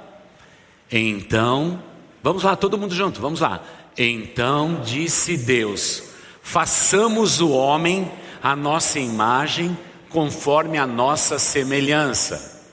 Então, 0.91 1.83
vamos 2.23 2.43
lá, 2.43 2.55
todo 2.55 2.77
mundo 2.77 2.95
junto, 2.95 3.19
vamos 3.19 3.41
lá. 3.41 3.63
Então 3.97 4.81
disse 4.85 5.35
Deus: 5.37 6.03
façamos 6.41 7.41
o 7.41 7.49
homem 7.49 8.09
a 8.41 8.55
nossa 8.55 8.99
imagem, 8.99 9.77
conforme 10.09 10.77
a 10.77 10.87
nossa 10.87 11.37
semelhança. 11.37 12.63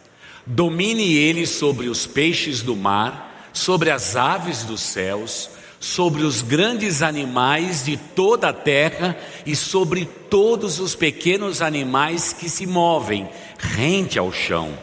Domine 0.47 1.17
ele 1.17 1.47
sobre 1.47 1.89
os 1.89 2.07
peixes 2.07 2.63
do 2.63 2.77
mar, 2.77 3.49
sobre 3.53 3.91
as 3.91 4.15
aves 4.15 4.63
dos 4.63 4.81
céus, 4.81 5.51
sobre 5.85 6.23
os 6.23 6.41
grandes 6.41 7.03
animais 7.03 7.85
de 7.85 7.99
toda 7.99 8.49
a 8.49 8.53
terra 8.55 9.19
e 9.45 9.55
sobre 9.55 10.09
todos 10.31 10.81
os 10.81 10.95
pequenos 10.95 11.61
animais 11.61 12.33
que 12.33 12.49
se 12.49 12.67
movem 12.67 13.29
rente 13.59 14.19
ao 14.19 14.33
chão. 14.33 14.79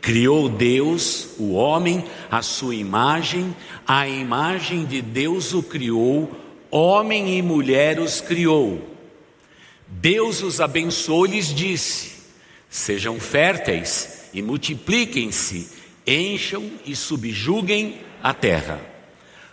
Criou 0.00 0.48
Deus 0.48 1.28
o 1.38 1.52
homem 1.52 2.04
à 2.28 2.42
sua 2.42 2.74
imagem, 2.74 3.54
a 3.86 4.08
imagem 4.08 4.84
de 4.84 5.00
Deus 5.00 5.54
o 5.54 5.62
criou, 5.62 6.28
Homem 6.68 7.38
e 7.38 7.42
mulher 7.42 8.00
os 8.00 8.20
criou. 8.20 8.82
Deus 9.86 10.42
os 10.42 10.60
abençoou 10.60 11.26
e 11.26 11.32
lhes 11.32 11.54
disse: 11.54 12.14
Sejam 12.68 13.20
férteis 13.20 14.24
e 14.34 14.42
multipliquem-se, 14.42 15.68
encham 16.04 16.68
e 16.84 16.96
subjuguem 16.96 18.00
a 18.20 18.34
terra. 18.34 18.91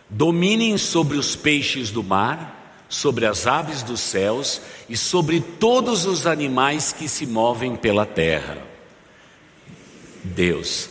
Dominem 0.09 0.77
sobre 0.77 1.17
os 1.17 1.35
peixes 1.35 1.91
do 1.91 2.03
mar, 2.03 2.85
sobre 2.89 3.27
as 3.27 3.45
aves 3.45 3.83
dos 3.83 3.99
céus 3.99 4.59
e 4.89 4.97
sobre 4.97 5.39
todos 5.39 6.05
os 6.05 6.25
animais 6.25 6.91
que 6.91 7.07
se 7.07 7.27
movem 7.27 7.75
pela 7.75 8.07
terra. 8.07 8.57
Deus, 10.23 10.89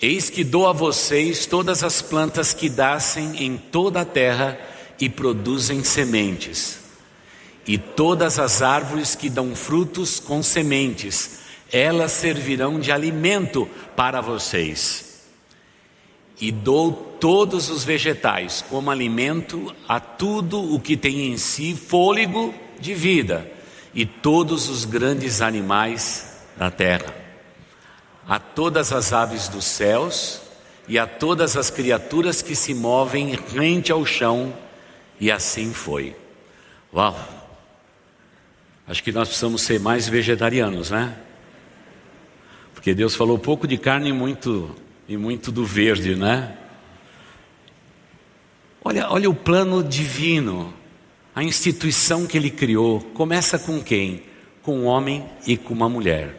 eis 0.00 0.30
que 0.30 0.42
dou 0.42 0.66
a 0.66 0.72
vocês 0.72 1.44
todas 1.44 1.84
as 1.84 2.00
plantas 2.00 2.54
que 2.54 2.70
nascem 2.70 3.44
em 3.44 3.58
toda 3.58 4.00
a 4.00 4.04
terra 4.06 4.58
e 4.98 5.08
produzem 5.08 5.84
sementes. 5.84 6.78
E 7.66 7.76
todas 7.76 8.38
as 8.38 8.62
árvores 8.62 9.14
que 9.14 9.28
dão 9.28 9.54
frutos 9.54 10.18
com 10.18 10.42
sementes, 10.42 11.40
elas 11.70 12.12
servirão 12.12 12.80
de 12.80 12.90
alimento 12.90 13.68
para 13.94 14.20
vocês. 14.20 15.05
E 16.40 16.52
dou 16.52 16.92
todos 16.92 17.70
os 17.70 17.82
vegetais 17.82 18.64
como 18.68 18.90
alimento 18.90 19.74
a 19.88 19.98
tudo 19.98 20.74
o 20.74 20.78
que 20.78 20.96
tem 20.96 21.32
em 21.32 21.36
si 21.36 21.74
fôlego 21.74 22.54
de 22.78 22.94
vida, 22.94 23.50
e 23.94 24.04
todos 24.04 24.68
os 24.68 24.84
grandes 24.84 25.40
animais 25.40 26.44
da 26.56 26.70
terra. 26.70 27.14
A 28.28 28.38
todas 28.38 28.92
as 28.92 29.12
aves 29.12 29.48
dos 29.48 29.64
céus 29.64 30.42
e 30.86 30.98
a 30.98 31.06
todas 31.06 31.56
as 31.56 31.70
criaturas 31.70 32.42
que 32.42 32.54
se 32.54 32.74
movem 32.74 33.38
rente 33.54 33.90
ao 33.90 34.04
chão 34.04 34.52
e 35.18 35.30
assim 35.30 35.72
foi. 35.72 36.14
Uau! 36.92 37.16
Acho 38.86 39.02
que 39.02 39.10
nós 39.10 39.28
precisamos 39.28 39.62
ser 39.62 39.80
mais 39.80 40.08
vegetarianos, 40.08 40.90
né? 40.90 41.16
Porque 42.74 42.94
Deus 42.94 43.16
falou 43.16 43.38
pouco 43.38 43.66
de 43.66 43.76
carne 43.76 44.10
e 44.10 44.12
muito, 44.12 44.74
e 45.08 45.16
muito 45.16 45.52
do 45.52 45.64
verde, 45.64 46.14
né? 46.14 46.56
Olha, 48.84 49.10
olha 49.10 49.28
o 49.28 49.34
plano 49.34 49.82
divino, 49.82 50.72
a 51.34 51.42
instituição 51.42 52.26
que 52.26 52.36
ele 52.36 52.50
criou. 52.50 53.00
Começa 53.14 53.58
com 53.58 53.82
quem? 53.82 54.22
Com 54.62 54.80
um 54.80 54.84
homem 54.86 55.24
e 55.46 55.56
com 55.56 55.74
uma 55.74 55.88
mulher. 55.88 56.34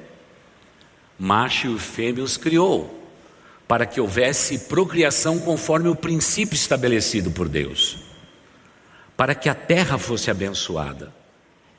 Macho 1.19 1.75
e 1.75 1.79
fêmea 1.79 2.23
os 2.23 2.37
criou 2.37 2.93
para 3.67 3.85
que 3.85 3.99
houvesse 3.99 4.59
procriação 4.59 5.39
conforme 5.39 5.89
o 5.89 5.95
princípio 5.95 6.55
estabelecido 6.55 7.31
por 7.31 7.49
Deus 7.49 8.07
para 9.17 9.33
que 9.33 9.49
a 9.49 9.55
terra 9.55 9.97
fosse 9.97 10.29
abençoada. 10.29 11.11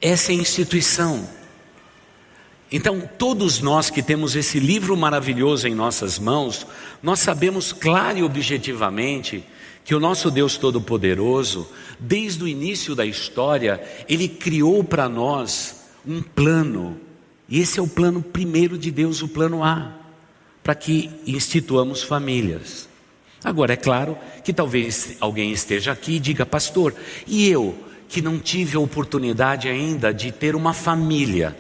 Essa 0.01 0.33
é 0.33 0.35
a 0.35 0.39
instituição. 0.39 1.27
Então, 2.71 3.09
todos 3.19 3.61
nós 3.61 3.89
que 3.89 4.03
temos 4.03 4.37
esse 4.37 4.61
livro 4.61 4.97
maravilhoso 4.97 5.67
em 5.67 5.75
nossas 5.75 6.19
mãos, 6.19 6.67
nós 7.03 7.21
sabemos 7.21 7.73
claro 7.73 8.19
e 8.19 8.23
objetivamente 8.23 9.43
que 9.85 9.95
o 9.95 10.01
nosso 10.01 10.31
Deus 10.31 10.57
Todo-Poderoso, 10.59 11.67
desde 11.99 12.45
o 12.45 12.49
início 12.49 12.95
da 12.95 13.07
história, 13.07 13.81
ele 14.07 14.29
criou 14.29 14.85
para 14.85 15.09
nós 15.09 15.87
um 16.07 16.21
plano, 16.21 17.01
e 17.49 17.59
esse 17.59 17.79
é 17.79 17.83
o 17.83 17.89
plano 17.89 18.23
primeiro 18.23 18.77
de 18.77 18.91
Deus, 18.91 19.23
o 19.23 19.29
plano 19.29 19.65
A 19.65 19.99
para 20.69 20.75
que 20.75 21.09
instituamos 21.27 22.03
famílias. 22.03 22.87
Agora, 23.43 23.73
é 23.73 23.77
claro 23.77 24.19
que 24.45 24.53
talvez 24.53 25.17
alguém 25.19 25.51
esteja 25.51 25.93
aqui 25.93 26.17
e 26.17 26.21
diga, 26.21 26.45
pastor, 26.45 26.95
e 27.27 27.49
eu 27.49 27.75
que 28.07 28.21
não 28.21 28.39
tive 28.39 28.77
a 28.77 28.81
oportunidade 28.81 29.67
ainda 29.67 30.13
de 30.13 30.31
ter 30.31 30.55
uma 30.55 30.75
família, 30.75 31.57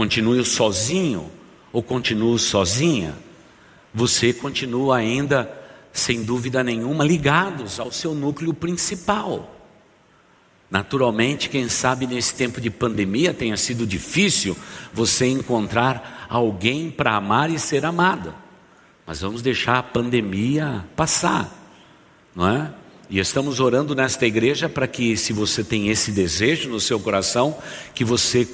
continuo 0.00 0.42
sozinho 0.46 1.30
ou 1.70 1.82
continuo 1.82 2.38
sozinha? 2.38 3.14
Você 3.92 4.32
continua 4.32 4.96
ainda, 4.96 5.52
sem 5.92 6.22
dúvida 6.22 6.64
nenhuma, 6.64 7.04
ligados 7.04 7.78
ao 7.78 7.92
seu 7.92 8.14
núcleo 8.14 8.54
principal. 8.54 9.54
Naturalmente, 10.70 11.50
quem 11.50 11.68
sabe 11.68 12.06
nesse 12.06 12.34
tempo 12.34 12.62
de 12.62 12.70
pandemia 12.70 13.34
tenha 13.34 13.58
sido 13.58 13.86
difícil 13.86 14.56
você 14.90 15.26
encontrar 15.26 16.26
alguém 16.30 16.90
para 16.90 17.14
amar 17.14 17.50
e 17.50 17.58
ser 17.58 17.84
amada. 17.84 18.34
Mas 19.06 19.20
vamos 19.20 19.42
deixar 19.42 19.76
a 19.76 19.82
pandemia 19.82 20.82
passar, 20.96 21.52
não 22.34 22.48
é? 22.48 22.72
E 23.10 23.18
estamos 23.18 23.58
orando 23.58 23.92
nesta 23.92 24.24
igreja 24.24 24.68
para 24.68 24.86
que, 24.86 25.16
se 25.16 25.32
você 25.32 25.64
tem 25.64 25.88
esse 25.88 26.12
desejo 26.12 26.70
no 26.70 26.78
seu 26.78 27.00
coração, 27.00 27.58
que 27.92 28.04
você 28.04 28.46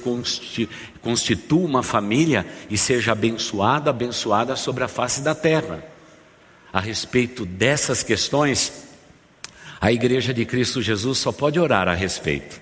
constitua 0.99 1.63
uma 1.63 1.83
família 1.83 2.43
e 2.67 2.75
seja 2.75 3.11
abençoado, 3.11 3.87
abençoada 3.87 4.55
sobre 4.55 4.83
a 4.83 4.87
face 4.87 5.21
da 5.21 5.35
terra. 5.35 5.85
A 6.73 6.79
respeito 6.79 7.45
dessas 7.45 8.01
questões, 8.01 8.87
a 9.79 9.91
igreja 9.91 10.33
de 10.33 10.43
Cristo 10.43 10.81
Jesus 10.81 11.19
só 11.19 11.31
pode 11.31 11.59
orar 11.59 11.87
a 11.87 11.93
respeito, 11.93 12.59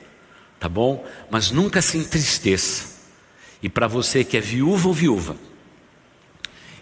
tá 0.60 0.68
bom? 0.68 1.06
Mas 1.32 1.50
nunca 1.50 1.82
se 1.82 1.98
entristeça. 1.98 2.94
E 3.64 3.70
para 3.70 3.88
você 3.88 4.22
que 4.26 4.36
é 4.36 4.42
viúva 4.42 4.90
ou 4.90 4.94
viúva 4.94 5.38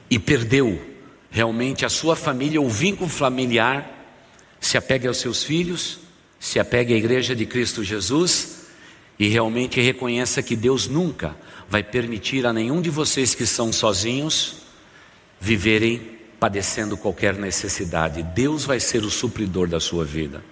e 0.09 0.17
perdeu 0.17 0.81
realmente 1.29 1.85
a 1.85 1.89
sua 1.89 2.15
família 2.15 2.59
ou 2.59 2.67
vínculo 2.67 3.09
familiar, 3.09 4.02
se 4.63 4.77
apegue 4.77 5.07
aos 5.07 5.17
seus 5.17 5.43
filhos, 5.43 5.99
se 6.39 6.57
apegue 6.57 6.93
à 6.93 6.97
igreja 6.97 7.35
de 7.35 7.45
Cristo 7.45 7.83
Jesus 7.83 8.61
e 9.19 9.27
realmente 9.27 9.81
reconheça 9.81 10.41
que 10.41 10.55
Deus 10.55 10.87
nunca 10.87 11.35
vai 11.69 11.83
permitir 11.83 12.45
a 12.45 12.53
nenhum 12.53 12.81
de 12.81 12.89
vocês 12.89 13.35
que 13.35 13.45
são 13.45 13.73
sozinhos 13.73 14.55
viverem 15.39 16.17
padecendo 16.39 16.95
qualquer 16.95 17.35
necessidade, 17.35 18.23
Deus 18.23 18.63
vai 18.63 18.79
ser 18.79 19.03
o 19.03 19.09
supridor 19.09 19.67
da 19.67 19.81
sua 19.81 20.05
vida, 20.05 20.43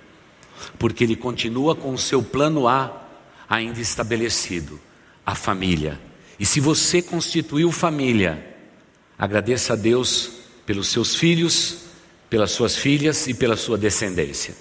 porque 0.78 1.06
Ele 1.06 1.16
continua 1.16 1.74
com 1.74 1.94
o 1.94 1.98
seu 1.98 2.22
plano 2.22 2.68
A 2.68 3.08
ainda 3.50 3.80
estabelecido 3.80 4.78
a 5.26 5.36
família. 5.36 6.00
E 6.38 6.46
se 6.46 6.60
você 6.60 7.02
constituiu 7.02 7.72
família, 7.72 8.56
agradeça 9.18 9.74
a 9.74 9.76
Deus 9.78 10.32
pelos 10.66 10.88
seus 10.88 11.16
filhos, 11.16 11.91
pelas 12.32 12.52
suas 12.52 12.78
filhas 12.78 13.28
e 13.28 13.34
pela 13.34 13.58
sua 13.58 13.78
descendência. 13.78 14.56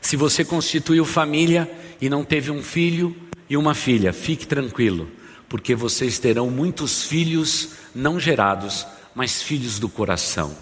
Se 0.00 0.16
você 0.16 0.44
constituiu 0.44 1.04
família 1.04 1.68
e 2.00 2.08
não 2.08 2.24
teve 2.24 2.52
um 2.52 2.62
filho 2.62 3.16
e 3.50 3.56
uma 3.56 3.74
filha, 3.74 4.12
fique 4.12 4.46
tranquilo, 4.46 5.10
porque 5.48 5.74
vocês 5.74 6.20
terão 6.20 6.48
muitos 6.48 7.02
filhos 7.02 7.70
não 7.92 8.20
gerados, 8.20 8.86
mas 9.12 9.42
filhos 9.42 9.80
do 9.80 9.88
coração. 9.88 10.56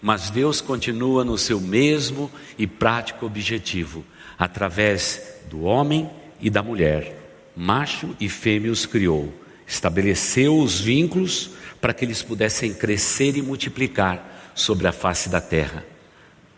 Mas 0.00 0.30
Deus 0.30 0.60
continua 0.60 1.24
no 1.24 1.36
seu 1.36 1.60
mesmo 1.60 2.30
e 2.56 2.68
prático 2.68 3.26
objetivo, 3.26 4.04
através 4.38 5.20
do 5.50 5.62
homem 5.62 6.08
e 6.40 6.48
da 6.48 6.62
mulher. 6.62 7.20
Macho 7.56 8.14
e 8.20 8.28
fêmea 8.28 8.70
os 8.70 8.86
criou, 8.86 9.34
estabeleceu 9.66 10.56
os 10.56 10.80
vínculos 10.80 11.50
para 11.80 11.92
que 11.92 12.04
eles 12.04 12.22
pudessem 12.22 12.72
crescer 12.72 13.36
e 13.36 13.42
multiplicar 13.42 14.52
sobre 14.54 14.86
a 14.86 14.92
face 14.92 15.28
da 15.28 15.40
terra. 15.40 15.95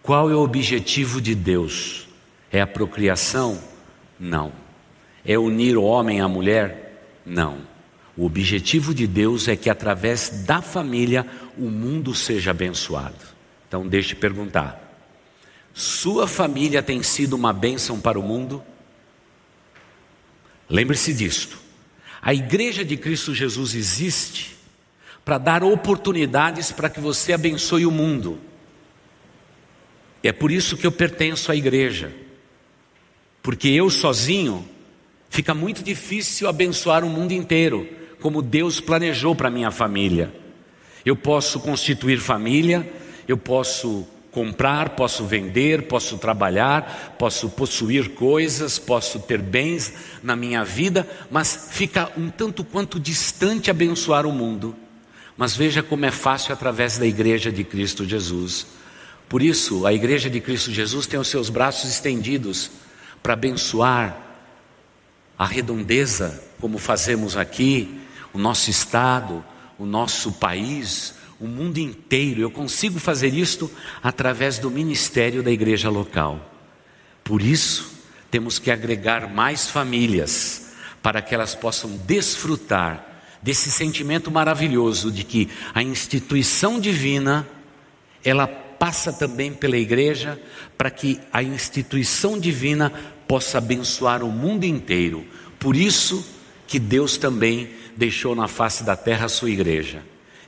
Qual 0.09 0.31
é 0.31 0.35
o 0.35 0.41
objetivo 0.41 1.21
de 1.21 1.35
Deus? 1.35 2.09
É 2.51 2.62
a 2.62 2.66
procriação? 2.66 3.62
Não. 4.18 4.55
É 5.23 5.38
unir 5.38 5.77
o 5.77 5.83
homem 5.83 6.23
à 6.23 6.27
mulher? 6.27 7.05
Não. 7.27 7.59
O 8.16 8.25
objetivo 8.25 8.94
de 8.94 9.07
Deus 9.07 9.49
é 9.49 9.55
que 9.55 9.68
através 9.68 10.47
da 10.47 10.62
família 10.62 11.27
o 11.59 11.68
mundo 11.68 12.14
seja 12.14 12.53
abençoado. 12.53 13.23
Então, 13.68 13.87
deixe 13.87 14.14
perguntar: 14.14 14.81
sua 15.75 16.27
família 16.27 16.83
tem 16.83 17.03
sido 17.03 17.35
uma 17.35 17.53
bênção 17.53 18.01
para 18.01 18.18
o 18.18 18.23
mundo? 18.23 18.64
Lembre-se 20.71 21.12
disto. 21.12 21.59
A 22.23 22.33
igreja 22.33 22.83
de 22.83 22.97
Cristo 22.97 23.35
Jesus 23.35 23.75
existe 23.75 24.57
para 25.23 25.37
dar 25.37 25.62
oportunidades 25.62 26.73
para 26.73 26.88
que 26.88 26.99
você 26.99 27.35
abençoe 27.35 27.85
o 27.85 27.90
mundo. 27.90 28.49
É 30.22 30.33
por 30.33 30.50
isso 30.50 30.76
que 30.76 30.87
eu 30.87 30.92
pertenço 30.92 31.50
à 31.52 31.57
igreja. 31.57 32.12
Porque 33.42 33.68
eu 33.68 33.88
sozinho 33.88 34.68
fica 35.31 35.54
muito 35.54 35.83
difícil 35.83 36.48
abençoar 36.48 37.04
o 37.04 37.09
mundo 37.09 37.33
inteiro 37.33 37.88
como 38.20 38.42
Deus 38.42 38.81
planejou 38.81 39.35
para 39.35 39.50
minha 39.50 39.70
família. 39.70 40.33
Eu 41.04 41.16
posso 41.16 41.61
constituir 41.61 42.18
família, 42.18 42.90
eu 43.26 43.37
posso 43.37 44.07
comprar, 44.31 44.90
posso 44.90 45.24
vender, 45.24 45.83
posso 45.88 46.18
trabalhar, 46.18 47.16
posso 47.18 47.48
possuir 47.48 48.11
coisas, 48.11 48.78
posso 48.78 49.20
ter 49.20 49.40
bens 49.40 49.92
na 50.22 50.37
minha 50.37 50.64
vida, 50.64 51.09
mas 51.31 51.68
fica 51.72 52.12
um 52.16 52.28
tanto 52.28 52.62
quanto 52.62 53.00
distante 53.00 53.70
abençoar 53.70 54.26
o 54.26 54.33
mundo. 54.33 54.76
Mas 55.37 55.57
veja 55.57 55.83
como 55.83 56.04
é 56.04 56.11
fácil 56.11 56.52
através 56.52 56.98
da 56.98 57.07
igreja 57.07 57.50
de 57.50 57.64
Cristo 57.64 58.04
Jesus. 58.04 58.66
Por 59.29 59.43
isso, 59.43 59.87
a 59.87 59.93
igreja 59.93 60.31
de 60.31 60.41
Cristo 60.41 60.73
Jesus 60.73 61.07
tem 61.07 61.21
os 61.21 61.29
seus 61.29 61.51
braços 61.51 61.91
estendidos 61.91 62.71
para 63.23 63.35
abençoar 63.35 64.17
a 65.38 65.45
redondeza, 65.45 66.43
como 66.61 66.79
fazemos 66.79 67.37
aqui, 67.37 68.01
o 68.33 68.38
nosso 68.38 68.71
estado, 68.71 69.45
o 69.79 69.85
nosso 69.85 70.33
país, 70.33 71.14
o 71.38 71.47
mundo 71.47 71.79
inteiro. 71.79 72.41
Eu 72.41 72.51
consigo 72.51 72.99
fazer 72.99 73.35
isto 73.35 73.71
através 74.03 74.59
do 74.59 74.71
ministério 74.71 75.43
da 75.43 75.51
igreja 75.51 75.91
local. 75.91 76.51
Por 77.23 77.43
isso, 77.43 77.93
temos 78.31 78.59
que 78.59 78.71
agregar 78.71 79.33
mais 79.33 79.69
famílias 79.69 80.73
para 81.03 81.23
que 81.23 81.35
elas 81.35 81.55
possam 81.55 81.91
desfrutar 81.99 83.05
desse 83.43 83.71
sentimento 83.71 84.31
maravilhoso 84.31 85.12
de 85.12 85.23
que 85.23 85.49
a 85.75 85.83
instituição 85.83 86.81
divina 86.81 87.47
ela 88.25 88.47
passa 88.79 89.12
também 89.12 89.53
pela 89.53 89.77
igreja 89.77 90.41
para 90.77 90.91
que 90.91 91.21
a 91.33 91.43
instituição 91.43 92.38
divina 92.38 92.93
possa 93.27 93.59
abençoar 93.59 94.23
o 94.23 94.31
mundo 94.31 94.64
inteiro. 94.64 95.27
Por 95.59 95.77
isso 95.77 96.25
que 96.67 96.79
Deus 96.79 97.17
também 97.17 97.71
deixou 97.97 98.35
na 98.35 98.47
face 98.47 98.85
da 98.85 98.97
terra 98.97 99.27
a 99.27 99.29
sua 99.29 99.51
igreja. 99.51 100.03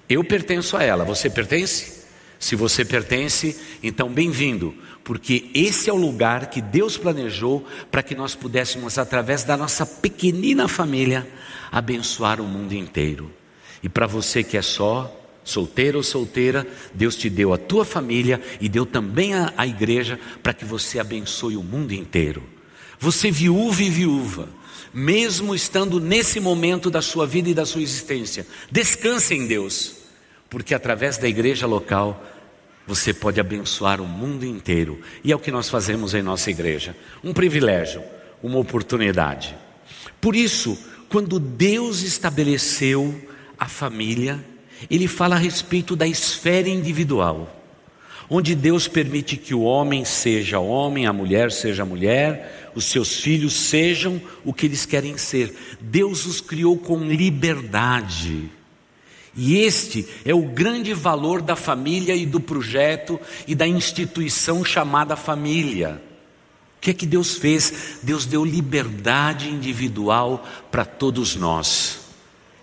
Eu 0.08 0.24
pertenço 0.24 0.76
a 0.76 0.82
ela, 0.82 1.04
você 1.04 1.28
pertence? 1.28 2.00
Se 2.38 2.56
você 2.56 2.84
pertence, 2.84 3.58
então 3.82 4.08
bem-vindo, 4.08 4.74
porque 5.04 5.50
esse 5.54 5.90
é 5.90 5.92
o 5.92 5.96
lugar 5.96 6.46
que 6.46 6.62
Deus 6.62 6.96
planejou 6.96 7.66
para 7.90 8.02
que 8.02 8.14
nós 8.14 8.34
pudéssemos, 8.34 8.96
através 8.96 9.44
da 9.44 9.56
nossa 9.56 9.84
pequenina 9.84 10.66
família, 10.66 11.28
abençoar 11.70 12.40
o 12.40 12.44
mundo 12.44 12.72
inteiro. 12.72 13.30
E 13.82 13.88
para 13.88 14.06
você 14.06 14.42
que 14.42 14.56
é 14.56 14.62
só, 14.62 15.19
solteiro 15.44 15.98
ou 15.98 16.04
solteira, 16.04 16.66
Deus 16.94 17.16
te 17.16 17.28
deu 17.30 17.52
a 17.52 17.58
tua 17.58 17.84
família 17.84 18.40
e 18.60 18.68
deu 18.68 18.86
também 18.86 19.34
a, 19.34 19.52
a 19.56 19.66
igreja 19.66 20.18
para 20.42 20.52
que 20.52 20.64
você 20.64 20.98
abençoe 20.98 21.56
o 21.56 21.62
mundo 21.62 21.92
inteiro. 21.92 22.42
Você 22.98 23.30
viúva 23.30 23.82
e 23.82 23.90
viúva, 23.90 24.48
mesmo 24.92 25.54
estando 25.54 25.98
nesse 25.98 26.38
momento 26.38 26.90
da 26.90 27.00
sua 27.00 27.26
vida 27.26 27.48
e 27.48 27.54
da 27.54 27.64
sua 27.64 27.82
existência. 27.82 28.46
Descanse 28.70 29.34
em 29.34 29.46
Deus, 29.46 29.96
porque 30.48 30.74
através 30.74 31.16
da 31.16 31.28
igreja 31.28 31.66
local 31.66 32.22
você 32.86 33.14
pode 33.14 33.40
abençoar 33.40 34.00
o 34.00 34.06
mundo 34.06 34.44
inteiro. 34.44 35.00
E 35.22 35.30
é 35.30 35.36
o 35.36 35.38
que 35.38 35.52
nós 35.52 35.68
fazemos 35.68 36.12
em 36.12 36.22
nossa 36.22 36.50
igreja. 36.50 36.96
Um 37.22 37.32
privilégio, 37.32 38.02
uma 38.42 38.58
oportunidade. 38.58 39.56
Por 40.20 40.34
isso, 40.34 40.76
quando 41.08 41.38
Deus 41.38 42.02
estabeleceu 42.02 43.28
a 43.58 43.68
família, 43.68 44.44
ele 44.88 45.08
fala 45.08 45.34
a 45.34 45.38
respeito 45.38 45.96
da 45.96 46.06
esfera 46.06 46.68
individual 46.68 47.60
onde 48.30 48.54
Deus 48.54 48.86
permite 48.86 49.36
que 49.36 49.52
o 49.52 49.62
homem 49.62 50.04
seja 50.04 50.60
homem, 50.60 51.04
a 51.04 51.12
mulher 51.12 51.50
seja 51.50 51.84
mulher, 51.84 52.70
os 52.76 52.84
seus 52.84 53.20
filhos 53.20 53.52
sejam 53.52 54.22
o 54.44 54.54
que 54.54 54.66
eles 54.66 54.86
querem 54.86 55.18
ser. 55.18 55.52
Deus 55.80 56.24
os 56.24 56.40
criou 56.40 56.78
com 56.78 57.04
liberdade. 57.04 58.48
E 59.36 59.58
este 59.58 60.06
é 60.24 60.32
o 60.32 60.42
grande 60.42 60.94
valor 60.94 61.42
da 61.42 61.56
família 61.56 62.14
e 62.14 62.24
do 62.24 62.40
projeto 62.40 63.18
e 63.48 63.54
da 63.54 63.66
instituição 63.66 64.64
chamada 64.64 65.16
família. 65.16 66.00
O 66.78 66.80
que 66.80 66.90
é 66.90 66.94
que 66.94 67.06
Deus 67.06 67.34
fez? 67.34 67.98
Deus 68.02 68.26
deu 68.26 68.44
liberdade 68.44 69.48
individual 69.48 70.48
para 70.70 70.84
todos 70.84 71.34
nós. 71.34 71.99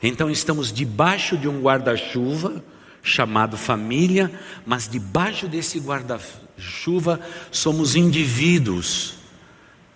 Então 0.01 0.29
estamos 0.29 0.71
debaixo 0.71 1.37
de 1.37 1.47
um 1.47 1.61
guarda-chuva 1.61 2.63
chamado 3.01 3.57
família, 3.57 4.31
mas 4.65 4.87
debaixo 4.87 5.47
desse 5.47 5.79
guarda-chuva 5.79 7.19
somos 7.51 7.95
indivíduos 7.95 9.15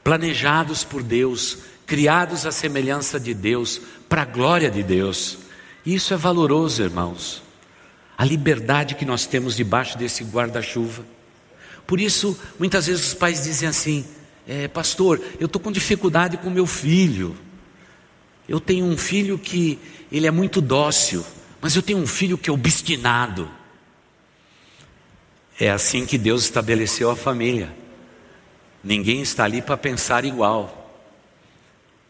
planejados 0.04 0.84
por 0.84 1.04
Deus, 1.04 1.60
criados 1.86 2.46
à 2.46 2.52
semelhança 2.52 3.20
de 3.20 3.34
Deus, 3.34 3.82
para 4.10 4.24
a 4.24 4.26
glória 4.26 4.72
de 4.72 4.82
Deus. 4.82 5.38
Isso 5.86 6.14
é 6.14 6.18
valoroso, 6.18 6.82
irmãos. 6.82 7.44
A 8.18 8.26
liberdade 8.26 8.96
que 8.96 9.06
nós 9.06 9.26
temos 9.26 9.56
debaixo 9.56 9.98
desse 9.98 10.24
guarda-chuva. 10.24 11.04
Por 11.86 12.00
isso, 12.00 12.40
muitas 12.58 12.88
vezes 12.88 13.08
os 13.08 13.14
pais 13.14 13.44
dizem 13.44 13.68
assim: 13.68 14.06
é, 14.48 14.68
Pastor, 14.68 15.22
eu 15.40 15.46
estou 15.46 15.62
com 15.62 15.72
dificuldade 15.72 16.38
com 16.38 16.50
meu 16.50 16.66
filho. 16.66 17.36
Eu 18.52 18.60
tenho 18.60 18.86
um 18.86 18.98
filho 18.98 19.38
que 19.38 19.80
ele 20.12 20.28
é 20.28 20.32
muito 20.32 20.60
dócil, 20.60 21.26
mas 21.62 21.74
eu 21.74 21.82
tenho 21.82 22.00
um 22.00 22.06
filho 22.06 22.38
que 22.38 22.50
é 22.50 22.54
obstinado. 22.54 23.50
É 25.58 25.72
assim 25.72 26.06
que 26.06 26.18
Deus 26.18 26.44
estabeleceu 26.44 27.10
a 27.10 27.16
família. 27.16 27.74
Ninguém 28.84 29.22
está 29.22 29.46
ali 29.46 29.62
para 29.62 29.78
pensar 29.78 30.26
igual. 30.26 30.92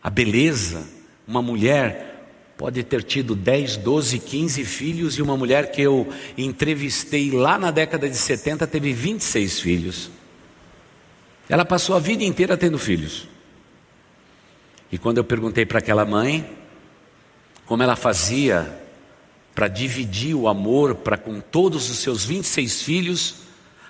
A 0.01 0.09
beleza, 0.09 0.83
uma 1.27 1.43
mulher 1.43 2.25
pode 2.57 2.81
ter 2.81 3.03
tido 3.03 3.35
10, 3.35 3.77
12, 3.77 4.17
15 4.17 4.65
filhos 4.65 5.19
e 5.19 5.21
uma 5.21 5.37
mulher 5.37 5.71
que 5.71 5.83
eu 5.83 6.11
entrevistei 6.35 7.29
lá 7.29 7.59
na 7.59 7.69
década 7.69 8.09
de 8.09 8.17
70 8.17 8.65
teve 8.65 8.91
26 8.93 9.59
filhos. 9.59 10.09
Ela 11.47 11.65
passou 11.65 11.95
a 11.95 11.99
vida 11.99 12.23
inteira 12.23 12.57
tendo 12.57 12.79
filhos. 12.79 13.29
E 14.91 14.97
quando 14.97 15.17
eu 15.17 15.23
perguntei 15.23 15.65
para 15.65 15.79
aquela 15.79 16.05
mãe 16.05 16.57
como 17.65 17.81
ela 17.81 17.95
fazia 17.95 18.79
para 19.55 19.67
dividir 19.67 20.35
o 20.35 20.47
amor 20.47 20.95
para 20.95 21.17
com 21.17 21.39
todos 21.39 21.89
os 21.89 21.97
seus 21.97 22.25
26 22.25 22.81
filhos, 22.81 23.35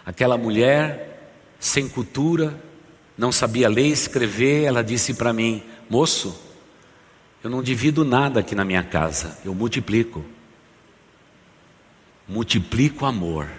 aquela 0.06 0.38
mulher 0.38 1.34
sem 1.60 1.88
cultura, 1.88 2.60
não 3.18 3.32
sabia 3.32 3.70
ler 3.70 3.88
e 3.88 3.92
escrever, 3.92 4.64
ela 4.64 4.84
disse 4.84 5.14
para 5.14 5.34
mim: 5.34 5.64
"Moço, 5.90 6.40
eu 7.44 7.50
não 7.50 7.64
divido 7.64 8.06
nada 8.06 8.40
aqui 8.40 8.54
na 8.54 8.64
minha 8.64 8.84
casa, 8.84 9.38
eu 9.44 9.54
multiplico. 9.56 10.24
Multiplico 12.28 13.06
amor. 13.06 13.50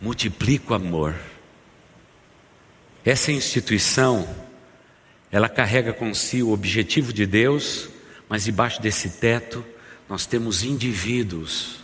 Multiplico 0.00 0.72
amor. 0.72 1.14
Essa 3.04 3.30
instituição, 3.30 4.26
ela 5.32 5.48
carrega 5.48 5.94
com 5.94 6.12
si 6.12 6.42
o 6.42 6.52
objetivo 6.52 7.10
de 7.10 7.24
Deus, 7.24 7.88
mas 8.28 8.44
debaixo 8.44 8.82
desse 8.82 9.08
teto 9.08 9.64
nós 10.06 10.26
temos 10.26 10.62
indivíduos 10.62 11.80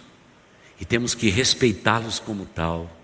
e 0.78 0.84
temos 0.84 1.14
que 1.14 1.30
respeitá-los 1.30 2.18
como 2.18 2.44
tal. 2.44 2.94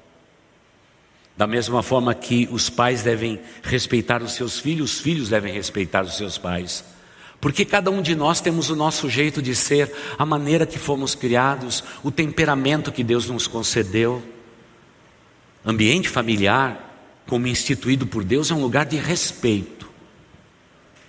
Da 1.35 1.46
mesma 1.46 1.83
forma 1.83 2.14
que 2.14 2.46
os 2.52 2.68
pais 2.68 3.02
devem 3.02 3.40
respeitar 3.62 4.22
os 4.22 4.33
seus 4.33 4.59
filhos, 4.59 4.92
os 4.92 5.00
filhos 5.00 5.30
devem 5.30 5.52
respeitar 5.52 6.04
os 6.04 6.16
seus 6.16 6.37
pais. 6.37 6.85
Porque 7.40 7.64
cada 7.64 7.90
um 7.90 8.00
de 8.00 8.14
nós 8.14 8.40
temos 8.40 8.70
o 8.70 8.76
nosso 8.76 9.09
jeito 9.09 9.42
de 9.42 9.54
ser, 9.54 9.92
a 10.18 10.24
maneira 10.24 10.66
que 10.66 10.78
fomos 10.78 11.14
criados, 11.14 11.83
o 12.02 12.11
temperamento 12.11 12.92
que 12.92 13.02
Deus 13.02 13.28
nos 13.28 13.46
concedeu. 13.46 14.22
Ambiente 15.64 16.09
familiar, 16.09 17.22
como 17.26 17.46
instituído 17.46 18.07
por 18.07 18.22
Deus, 18.22 18.50
é 18.50 18.54
um 18.54 18.61
lugar 18.61 18.87
de 18.87 18.96
respeito. 18.96 19.74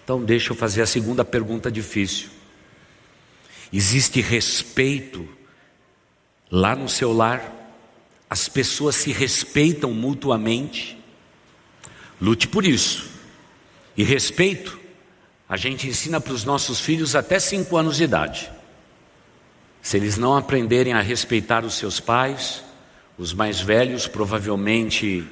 Então, 0.05 0.23
deixa 0.23 0.53
eu 0.53 0.55
fazer 0.55 0.83
a 0.83 0.85
segunda 0.85 1.25
pergunta 1.25 1.71
difícil. 1.71 2.29
Existe 3.73 4.21
respeito 4.21 5.27
lá 6.51 6.75
no 6.75 6.87
seu 6.87 7.11
lar? 7.11 7.51
As 8.29 8.47
pessoas 8.47 8.95
se 8.97 9.11
respeitam 9.11 9.91
mutuamente? 9.91 10.95
Lute 12.21 12.47
por 12.47 12.63
isso. 12.63 13.09
E 13.97 14.03
respeito 14.03 14.79
a 15.49 15.57
gente 15.57 15.87
ensina 15.87 16.21
para 16.21 16.33
os 16.33 16.43
nossos 16.43 16.79
filhos 16.79 17.15
até 17.15 17.39
cinco 17.39 17.75
anos 17.75 17.97
de 17.97 18.03
idade. 18.03 18.51
Se 19.81 19.97
eles 19.97 20.19
não 20.19 20.37
aprenderem 20.37 20.93
a 20.93 21.01
respeitar 21.01 21.65
os 21.65 21.73
seus 21.73 21.99
pais, 21.99 22.63
os 23.17 23.33
mais 23.33 23.59
velhos 23.59 24.07
provavelmente 24.07 25.25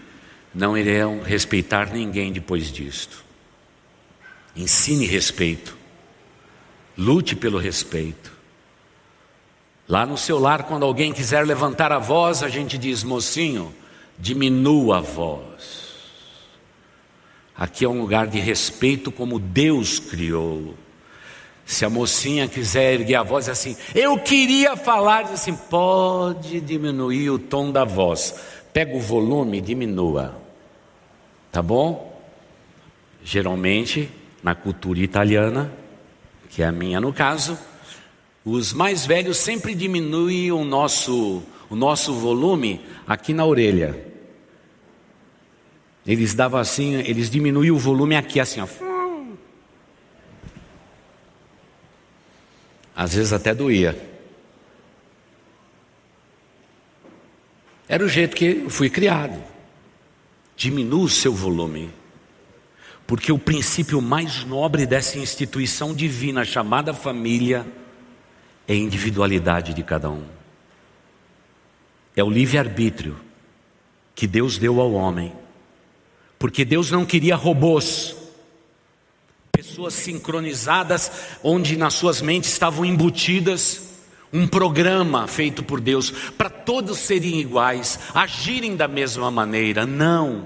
não 0.51 0.75
irão 0.75 1.21
respeitar 1.21 1.93
ninguém 1.93 2.31
depois 2.31 2.71
disto. 2.71 3.23
Ensine 4.55 5.05
respeito. 5.05 5.77
Lute 6.97 7.35
pelo 7.35 7.57
respeito. 7.57 8.31
Lá 9.87 10.05
no 10.05 10.17
seu 10.17 10.39
lar, 10.39 10.63
quando 10.63 10.85
alguém 10.85 11.11
quiser 11.11 11.45
levantar 11.45 11.91
a 11.91 11.99
voz, 11.99 12.41
a 12.41 12.49
gente 12.49 12.77
diz, 12.77 13.03
mocinho, 13.03 13.73
diminua 14.17 14.97
a 14.97 15.01
voz. 15.01 15.83
Aqui 17.55 17.85
é 17.85 17.89
um 17.89 17.99
lugar 17.99 18.27
de 18.27 18.39
respeito 18.39 19.11
como 19.11 19.39
Deus 19.39 19.99
criou. 19.99 20.75
Se 21.65 21.85
a 21.85 21.89
mocinha 21.89 22.47
quiser 22.47 22.93
erguer 22.93 23.15
a 23.15 23.23
voz 23.23 23.47
assim, 23.47 23.75
eu 23.95 24.17
queria 24.19 24.75
falar, 24.75 25.23
diz 25.23 25.33
assim, 25.33 25.55
pode 25.55 26.59
diminuir 26.61 27.29
o 27.29 27.39
tom 27.39 27.71
da 27.71 27.83
voz. 27.85 28.35
Pega 28.73 28.95
o 28.95 28.99
volume 28.99 29.59
e 29.59 29.61
diminua. 29.61 30.35
Tá 31.51 31.61
bom? 31.61 32.21
Geralmente, 33.23 34.09
na 34.43 34.53
cultura 34.53 34.99
italiana, 34.99 35.73
que 36.49 36.61
é 36.61 36.65
a 36.67 36.71
minha 36.71 36.99
no 36.99 37.13
caso, 37.13 37.57
os 38.45 38.73
mais 38.73 39.05
velhos 39.05 39.37
sempre 39.37 39.73
diminuem 39.73 40.51
o 40.51 40.65
nosso, 40.65 41.41
o 41.69 41.75
nosso 41.75 42.13
volume 42.13 42.81
aqui 43.07 43.33
na 43.33 43.45
orelha. 43.45 44.11
Eles 46.05 46.33
davam 46.33 46.59
assim, 46.59 46.95
eles 46.95 47.29
diminuíam 47.29 47.75
o 47.75 47.79
volume 47.79 48.17
aqui 48.17 48.39
assim, 48.39 48.59
ó. 48.59 48.67
Às 52.95 53.15
vezes 53.15 53.31
até 53.31 53.55
doía. 53.55 53.97
Era 57.87 58.03
o 58.03 58.09
jeito 58.09 58.35
que 58.35 58.63
eu 58.63 58.69
fui 58.69 58.89
criado. 58.89 59.41
Diminua 60.55 61.05
o 61.05 61.09
seu 61.09 61.33
volume. 61.33 61.89
Porque 63.05 63.31
o 63.31 63.37
princípio 63.39 64.01
mais 64.01 64.43
nobre 64.45 64.85
dessa 64.85 65.17
instituição 65.17 65.93
divina 65.93 66.45
chamada 66.45 66.93
família 66.93 67.65
é 68.67 68.73
a 68.73 68.77
individualidade 68.77 69.73
de 69.73 69.83
cada 69.83 70.09
um. 70.09 70.23
É 72.15 72.23
o 72.23 72.29
livre-arbítrio 72.29 73.17
que 74.15 74.27
Deus 74.27 74.57
deu 74.57 74.79
ao 74.79 74.93
homem 74.93 75.33
porque 76.43 76.65
Deus 76.65 76.91
não 76.91 77.05
queria 77.05 77.37
robôs, 77.37 78.17
pessoas 79.49 79.93
sincronizadas, 79.93 81.09
onde 81.41 81.77
nas 81.77 81.93
suas 81.93 82.21
mentes 82.21 82.51
estavam 82.51 82.83
embutidas 82.83 83.93
um 84.33 84.45
programa 84.45 85.25
feito 85.25 85.63
por 85.63 85.79
Deus 85.79 86.11
para 86.37 86.49
todos 86.49 86.99
serem 86.99 87.39
iguais, 87.39 87.97
agirem 88.13 88.75
da 88.75 88.89
mesma 88.89 89.31
maneira. 89.31 89.85
Não, 89.85 90.45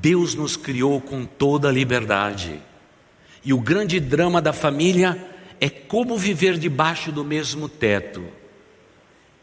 Deus 0.00 0.34
nos 0.34 0.56
criou 0.56 1.00
com 1.00 1.24
toda 1.24 1.68
a 1.68 1.72
liberdade. 1.72 2.60
E 3.44 3.52
o 3.52 3.60
grande 3.60 4.00
drama 4.00 4.40
da 4.40 4.52
família 4.52 5.32
é 5.60 5.68
como 5.68 6.16
viver 6.16 6.58
debaixo 6.58 7.12
do 7.12 7.24
mesmo 7.24 7.68
teto 7.68 8.24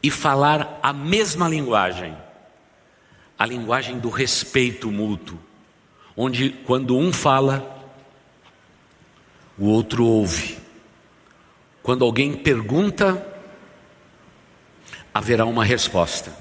e 0.02 0.10
falar 0.10 0.80
a 0.82 0.92
mesma 0.92 1.48
linguagem, 1.48 2.16
a 3.38 3.46
linguagem 3.46 4.00
do 4.00 4.10
respeito 4.10 4.92
mútuo 4.92 5.40
onde 6.16 6.50
quando 6.50 6.98
um 6.98 7.12
fala, 7.12 7.84
o 9.58 9.66
outro 9.66 10.06
ouve. 10.06 10.58
Quando 11.82 12.06
alguém 12.06 12.34
pergunta, 12.34 13.26
haverá 15.14 15.46
uma 15.46 15.64
resposta. 15.64 16.36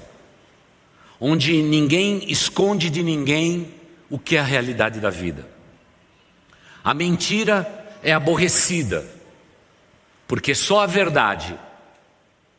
Onde 1.19 1.61
ninguém 1.61 2.31
esconde 2.31 2.89
de 2.89 3.03
ninguém 3.03 3.73
o 4.11 4.19
que 4.19 4.35
é 4.35 4.39
a 4.39 4.43
realidade 4.43 4.99
da 4.99 5.09
vida. 5.09 5.47
A 6.83 6.93
mentira 6.93 7.87
é 8.03 8.11
aborrecida, 8.11 9.05
porque 10.27 10.53
só 10.53 10.81
a 10.81 10.85
verdade 10.85 11.57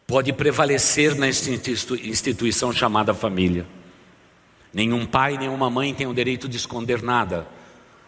pode 0.06 0.32
prevalecer 0.32 1.14
nessa 1.14 1.50
instituição 1.50 2.72
chamada 2.72 3.12
família. 3.12 3.66
Nenhum 4.72 5.04
pai, 5.04 5.36
nenhuma 5.36 5.68
mãe 5.68 5.94
tem 5.94 6.06
o 6.06 6.14
direito 6.14 6.48
de 6.48 6.56
esconder 6.56 7.02
nada 7.02 7.46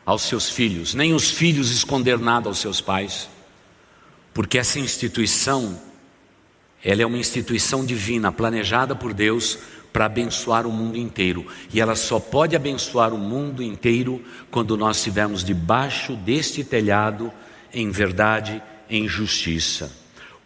aos 0.07 0.23
seus 0.23 0.49
filhos, 0.49 0.95
nem 0.95 1.13
os 1.13 1.31
filhos 1.31 1.71
esconder 1.71 2.19
nada 2.19 2.49
aos 2.49 2.59
seus 2.59 2.81
pais, 2.81 3.29
porque 4.33 4.59
essa 4.59 4.79
instituição, 4.79 5.81
ela 6.85 7.03
é 7.03 7.07
uma 7.07 7.19
instituição 7.19 7.85
divina, 7.85 8.31
planejada 8.31 8.95
por 8.95 9.15
Deus 9.15 9.59
para 9.93 10.07
abençoar 10.07 10.67
o 10.67 10.73
mundo 10.73 10.99
inteiro, 10.99 11.47
e 11.73 11.81
ela 11.81 11.95
só 11.95 12.19
pode 12.19 12.57
abençoar 12.57 13.15
o 13.15 13.19
mundo 13.19 13.63
inteiro 13.63 14.21
quando 14.51 14.77
nós 14.77 14.97
estivermos 14.97 15.45
debaixo 15.45 16.17
deste 16.17 16.65
telhado 16.65 17.33
em 17.73 17.91
verdade, 17.91 18.61
em 18.91 19.07
justiça. 19.07 19.93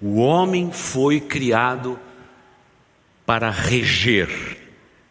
O 0.00 0.18
homem 0.18 0.70
foi 0.70 1.18
criado 1.18 1.98
para 3.24 3.50
reger. 3.50 4.28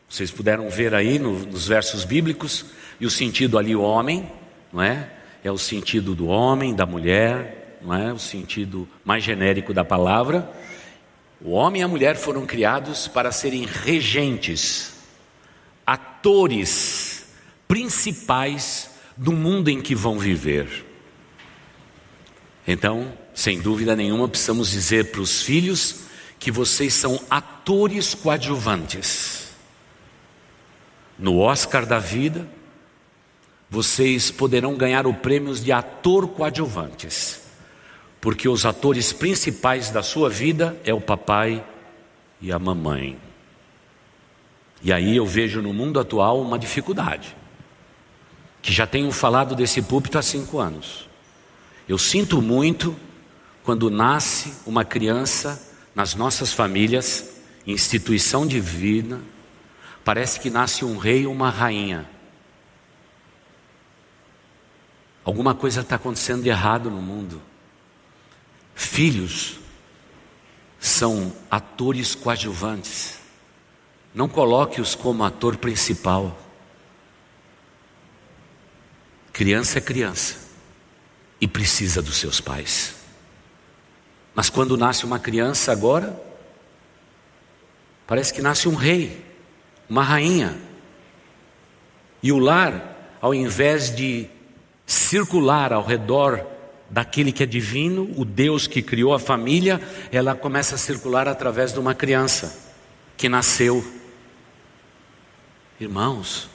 Vocês 0.08 0.32
puderam 0.32 0.70
ver 0.70 0.94
aí 0.94 1.20
no, 1.20 1.34
nos 1.40 1.68
versos 1.68 2.06
bíblicos, 2.06 2.66
e 3.00 3.06
o 3.06 3.12
sentido 3.12 3.58
ali, 3.58 3.76
o 3.76 3.82
homem, 3.82 4.32
não 4.72 4.82
é? 4.82 5.10
É 5.44 5.52
o 5.52 5.58
sentido 5.58 6.16
do 6.16 6.28
homem, 6.28 6.76
da 6.76 6.86
mulher, 6.86 7.80
não 7.82 7.94
é? 7.94 8.14
O 8.14 8.20
sentido 8.20 8.88
mais 9.04 9.24
genérico 9.24 9.74
da 9.74 9.84
palavra. 9.84 10.52
O 11.40 11.52
homem 11.52 11.82
e 11.82 11.84
a 11.84 11.88
mulher 11.88 12.16
foram 12.16 12.46
criados 12.46 13.08
para 13.08 13.32
serem 13.32 13.66
regentes, 13.66 14.94
atores 15.86 17.26
principais 17.68 18.90
do 19.16 19.32
mundo 19.32 19.70
em 19.70 19.82
que 19.82 19.94
vão 19.94 20.18
viver. 20.18 20.86
Então, 22.68 23.14
sem 23.34 23.62
dúvida 23.62 23.96
nenhuma, 23.96 24.28
precisamos 24.28 24.72
dizer 24.72 25.12
para 25.12 25.22
os 25.22 25.42
filhos 25.42 26.02
que 26.40 26.52
vocês 26.52 26.94
são 26.94 27.20
atores 27.30 28.14
coadjuvantes. 28.14 29.48
No 31.18 31.40
Oscar 31.40 31.86
da 31.86 32.00
vida, 32.00 32.48
vocês 33.70 34.32
poderão 34.32 34.76
ganhar 34.76 35.08
o 35.08 35.14
prêmio 35.14 35.54
de 35.56 35.72
ator 35.72 36.28
coadjuvantes, 36.28 37.42
porque 38.20 38.50
os 38.50 38.66
atores 38.66 39.14
principais 39.14 39.90
da 39.90 40.02
sua 40.02 40.30
vida 40.30 40.80
é 40.84 40.94
o 40.94 41.02
papai 41.02 41.64
e 42.42 42.52
a 42.52 42.60
mamãe. 42.60 43.18
E 44.82 44.92
aí 44.92 45.16
eu 45.16 45.26
vejo 45.26 45.62
no 45.62 45.74
mundo 45.74 46.00
atual 46.00 46.42
uma 46.42 46.60
dificuldade, 46.60 47.36
que 48.62 48.72
já 48.72 48.86
tenho 48.86 49.12
falado 49.12 49.56
desse 49.56 49.82
púlpito 49.82 50.18
há 50.18 50.22
cinco 50.22 50.60
anos. 50.60 51.08
Eu 51.88 51.98
sinto 51.98 52.42
muito 52.42 52.96
quando 53.64 53.90
nasce 53.90 54.54
uma 54.66 54.86
criança 54.86 55.62
nas 55.96 56.16
nossas 56.16 56.54
famílias, 56.54 57.42
instituição 57.66 58.46
divina, 58.46 59.22
parece 60.06 60.40
que 60.40 60.50
nasce 60.50 60.86
um 60.86 60.98
rei 60.98 61.26
ou 61.26 61.34
uma 61.34 61.50
rainha. 61.50 62.08
Alguma 65.24 65.54
coisa 65.54 65.82
está 65.82 65.96
acontecendo 65.96 66.44
de 66.44 66.50
errado 66.50 66.90
no 66.90 67.02
mundo. 67.02 67.42
Filhos 68.78 69.58
são 70.80 71.34
atores 71.50 72.14
coadjuvantes. 72.14 73.18
Não 74.14 74.30
coloque-os 74.30 74.94
como 74.94 75.24
ator 75.24 75.58
principal. 75.58 76.40
Criança 79.34 79.80
é 79.80 79.82
criança 79.82 80.36
e 81.42 81.48
precisa 81.48 82.04
dos 82.04 82.18
seus 82.18 82.40
pais. 82.40 82.94
Mas 84.36 84.48
quando 84.48 84.78
nasce 84.78 85.06
uma 85.06 85.18
criança 85.18 85.72
agora, 85.72 86.16
parece 88.06 88.32
que 88.32 88.44
nasce 88.44 88.70
um 88.70 88.76
rei, 88.76 89.26
uma 89.90 90.04
rainha. 90.04 90.56
E 92.22 92.32
o 92.32 92.38
lar, 92.38 93.18
ao 93.20 93.34
invés 93.34 93.94
de 93.96 94.30
circular 94.86 95.74
ao 95.74 95.84
redor 95.84 96.57
daquele 96.90 97.32
que 97.32 97.44
é 97.44 97.46
divino, 97.46 98.10
o 98.16 98.24
Deus 98.24 98.68
que 98.68 98.82
criou 98.82 99.14
a 99.14 99.20
família, 99.20 99.82
ela 100.12 100.36
começa 100.36 100.76
a 100.76 100.78
circular 100.78 101.28
através 101.28 101.74
de 101.74 101.80
uma 101.80 101.94
criança 101.94 102.68
que 103.16 103.28
nasceu. 103.28 103.86
Irmãos, 105.80 106.50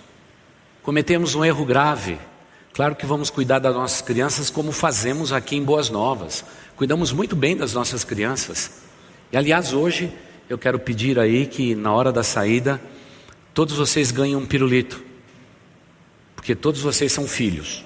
cometemos 0.83 1.35
um 1.35 1.45
erro 1.45 1.65
grave. 1.65 2.19
Claro 2.73 2.97
que 2.97 3.05
vamos 3.05 3.29
cuidar 3.29 3.59
das 3.59 3.75
nossas 3.75 4.01
crianças 4.01 4.49
como 4.49 4.73
fazemos 4.73 5.33
aqui 5.33 5.57
em 5.57 5.63
Boas 5.63 5.91
Novas. 5.91 6.45
Cuidamos 6.77 7.13
muito 7.13 7.37
bem 7.37 7.57
das 7.57 7.75
nossas 7.75 8.03
crianças. 8.03 8.83
E 9.31 9.37
aliás, 9.37 9.75
hoje 9.75 10.13
eu 10.49 10.57
quero 10.57 10.79
pedir 10.79 11.19
aí 11.19 11.47
que 11.47 11.75
na 11.75 11.93
hora 11.93 12.11
da 12.11 12.23
saída 12.23 12.81
todos 13.53 13.77
vocês 13.77 14.11
ganhem 14.11 14.37
um 14.37 14.47
pirulito. 14.47 15.03
Porque 16.35 16.55
todos 16.55 16.81
vocês 16.81 17.13
são 17.13 17.29
filhos. 17.29 17.85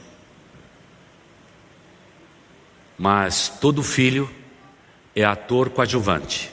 Mas 2.99 3.49
todo 3.61 3.83
filho 3.83 4.31
é 5.15 5.25
ator 5.25 5.71
coadjuvante. 5.71 6.51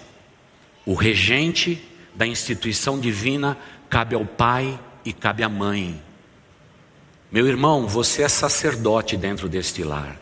O 0.86 0.93
regente 0.93 1.82
da 2.13 2.27
instituição 2.27 2.99
divina 2.99 3.58
cabe 3.89 4.15
ao 4.15 4.25
pai 4.25 4.79
e 5.06 5.13
cabe 5.13 5.43
à 5.43 5.49
mãe. 5.49 6.01
Meu 7.32 7.47
irmão, 7.47 7.88
você 7.88 8.23
é 8.23 8.29
sacerdote 8.29 9.17
dentro 9.17 9.49
deste 9.49 9.84
lar. 9.84 10.19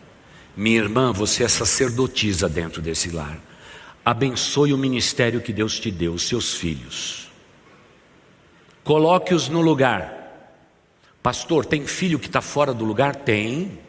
Minha 0.56 0.78
irmã, 0.78 1.12
você 1.12 1.44
é 1.44 1.48
sacerdotisa 1.48 2.48
dentro 2.48 2.82
desse 2.82 3.10
lar. 3.10 3.40
Abençoe 4.04 4.74
o 4.74 4.78
ministério 4.78 5.42
que 5.42 5.54
Deus 5.54 5.80
te 5.80 5.92
deu, 5.92 6.14
os 6.14 6.24
seus 6.24 6.54
filhos. 6.54 7.30
Coloque-os 8.84 9.48
no 9.48 9.62
lugar. 9.62 10.18
Pastor, 11.22 11.66
tem 11.66 11.86
filho 11.86 12.18
que 12.18 12.28
está 12.28 12.42
fora 12.42 12.74
do 12.74 12.84
lugar? 12.84 13.16
Tem. 13.16 13.80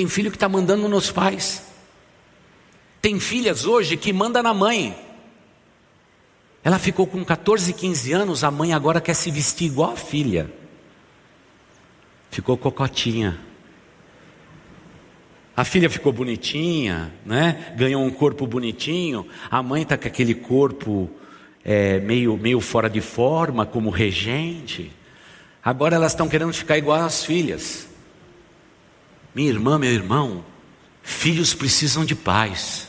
Tem 0.00 0.08
filho 0.08 0.30
que 0.30 0.36
está 0.38 0.48
mandando 0.48 0.88
nos 0.88 1.10
pais. 1.10 1.62
Tem 3.02 3.20
filhas 3.20 3.66
hoje 3.66 3.98
que 3.98 4.14
manda 4.14 4.42
na 4.42 4.54
mãe. 4.54 4.96
Ela 6.64 6.78
ficou 6.78 7.06
com 7.06 7.22
14, 7.22 7.74
15 7.74 8.12
anos, 8.14 8.42
a 8.42 8.50
mãe 8.50 8.72
agora 8.72 8.98
quer 8.98 9.12
se 9.12 9.30
vestir 9.30 9.66
igual 9.66 9.92
a 9.92 9.96
filha. 9.96 10.50
Ficou 12.30 12.56
cocotinha. 12.56 13.38
A 15.54 15.64
filha 15.64 15.90
ficou 15.90 16.14
bonitinha, 16.14 17.12
né? 17.26 17.74
ganhou 17.76 18.02
um 18.02 18.10
corpo 18.10 18.46
bonitinho. 18.46 19.26
A 19.50 19.62
mãe 19.62 19.82
está 19.82 19.98
com 19.98 20.08
aquele 20.08 20.34
corpo 20.34 21.10
é, 21.62 22.00
meio, 22.00 22.38
meio 22.38 22.62
fora 22.62 22.88
de 22.88 23.02
forma, 23.02 23.66
como 23.66 23.90
regente. 23.90 24.90
Agora 25.62 25.96
elas 25.96 26.12
estão 26.12 26.26
querendo 26.26 26.54
ficar 26.54 26.78
igual 26.78 27.02
às 27.02 27.22
filhas. 27.22 27.89
Minha 29.34 29.50
irmã, 29.50 29.78
meu 29.78 29.90
irmão, 29.90 30.44
filhos 31.02 31.54
precisam 31.54 32.04
de 32.04 32.14
paz. 32.14 32.88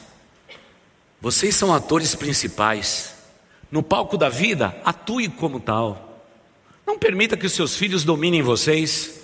Vocês 1.19 1.55
são 1.55 1.73
atores 1.73 2.15
principais. 2.15 3.15
No 3.69 3.83
palco 3.83 4.17
da 4.17 4.27
vida, 4.27 4.75
atue 4.83 5.29
como 5.29 5.59
tal. 5.59 6.27
Não 6.85 6.97
permita 6.97 7.37
que 7.37 7.45
os 7.45 7.53
seus 7.53 7.75
filhos 7.75 8.03
dominem 8.03 8.41
vocês. 8.41 9.21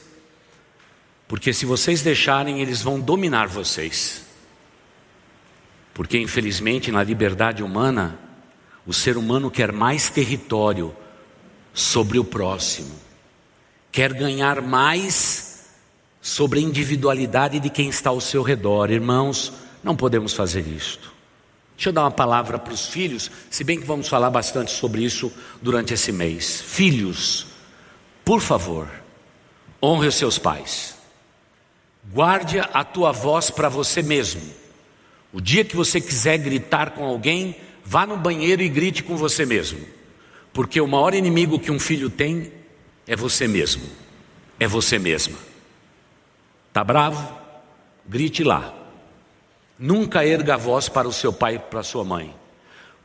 Porque 1.28 1.52
se 1.52 1.66
vocês 1.66 2.02
deixarem, 2.02 2.62
eles 2.62 2.82
vão 2.82 3.00
dominar 3.00 3.48
vocês. 3.48 4.24
Porque 5.94 6.20
infelizmente 6.20 6.92
na 6.92 7.04
liberdade 7.04 7.64
humana, 7.64 8.20
o 8.86 8.94
ser 8.94 9.18
humano 9.18 9.50
quer 9.50 9.72
mais 9.72 10.10
território 10.10 10.96
sobre 11.74 12.18
o 12.18 12.24
próximo, 12.24 12.96
quer 13.92 14.14
ganhar 14.14 14.62
mais 14.62 15.47
sobre 16.22 16.60
a 16.60 16.62
individualidade 16.62 17.60
de 17.60 17.70
quem 17.70 17.90
está 17.90 18.10
ao 18.10 18.22
seu 18.22 18.42
redor. 18.42 18.92
Irmãos, 18.92 19.54
não 19.84 19.96
podemos 19.96 20.34
fazer 20.34 20.68
isto. 20.68 21.14
Deixa 21.76 21.90
eu 21.90 21.94
dar 21.94 22.04
uma 22.04 22.12
palavra 22.12 22.58
para 22.58 22.74
os 22.74 22.88
filhos, 22.88 23.30
se 23.52 23.64
bem 23.64 23.80
que 23.80 23.86
vamos 23.86 24.08
falar 24.08 24.32
bastante 24.32 24.72
sobre 24.72 25.04
isso 25.04 25.32
durante 25.62 25.94
esse 25.94 26.12
mês. 26.12 26.60
Filhos, 26.62 27.46
por 28.26 28.42
favor, 28.42 28.90
honre 29.82 30.08
os 30.08 30.16
seus 30.16 30.40
pais. 30.40 30.96
Guarde 32.12 32.60
a 32.60 32.84
tua 32.84 33.12
voz 33.12 33.52
para 33.52 33.70
você 33.70 34.02
mesmo. 34.02 34.42
O 35.32 35.40
dia 35.40 35.64
que 35.64 35.76
você 35.76 36.02
quiser 36.02 36.38
gritar 36.38 36.92
com 36.92 37.06
alguém, 37.06 37.56
vá 37.86 38.08
no 38.08 38.18
banheiro 38.18 38.64
e 38.64 38.70
grite 38.70 39.04
com 39.04 39.16
você 39.16 39.46
mesmo. 39.46 39.80
Porque 40.52 40.82
o 40.82 40.88
maior 40.88 41.14
inimigo 41.14 41.60
que 41.60 41.72
um 41.72 41.80
filho 41.80 42.10
tem 42.10 42.52
é 43.06 43.16
você 43.16 43.48
mesmo. 43.48 43.84
É 44.60 44.68
você 44.68 44.98
mesma. 44.98 45.38
Tá 46.78 46.84
bravo? 46.84 47.36
Grite 48.08 48.44
lá. 48.44 48.72
Nunca 49.80 50.24
erga 50.24 50.54
a 50.54 50.58
voz 50.58 50.88
para 50.88 51.08
o 51.08 51.12
seu 51.12 51.34
pai 51.34 51.56
e 51.56 51.58
para 51.60 51.80
a 51.80 51.84
sua 51.84 52.04
mãe. 52.04 52.36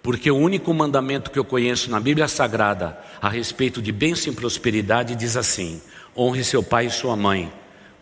Porque 0.03 0.31
o 0.31 0.37
único 0.37 0.75
mandamento 0.75 1.31
que 1.31 1.39
eu 1.39 1.45
conheço 1.47 1.91
na 1.91 1.99
Bíblia 1.99 2.29
Sagrada 2.29 2.99
a 3.19 3.31
respeito 3.31 3.81
de 3.81 3.91
bênção 3.91 4.31
e 4.31 4.37
prosperidade 4.37 5.17
diz 5.17 5.39
assim: 5.39 5.81
honre 6.15 6.45
seu 6.45 6.63
pai 6.63 6.85
e 6.85 6.91
sua 6.91 7.17
mãe 7.17 7.51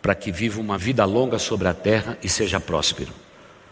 para 0.01 0.13
que 0.13 0.29
viva 0.29 0.59
uma 0.59 0.77
vida 0.77 1.05
longa 1.05 1.39
sobre 1.39 1.69
a 1.69 1.73
terra 1.73 2.17
e 2.21 2.27
seja 2.27 2.59
próspero. 2.59 3.13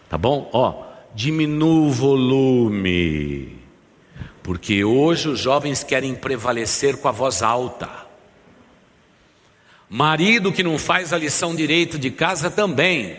Tá 0.08 0.16
bom? 0.16 0.48
Ó, 0.54 0.82
diminua 1.14 1.86
o 1.86 1.90
volume. 1.90 3.58
Porque 4.42 4.82
hoje 4.82 5.28
os 5.28 5.38
jovens 5.38 5.84
querem 5.84 6.14
prevalecer 6.14 6.96
com 6.96 7.08
a 7.08 7.12
voz 7.12 7.42
alta. 7.42 8.09
Marido 9.92 10.52
que 10.52 10.62
não 10.62 10.78
faz 10.78 11.12
a 11.12 11.18
lição 11.18 11.52
direito 11.52 11.98
de 11.98 12.12
casa 12.12 12.48
também 12.48 13.18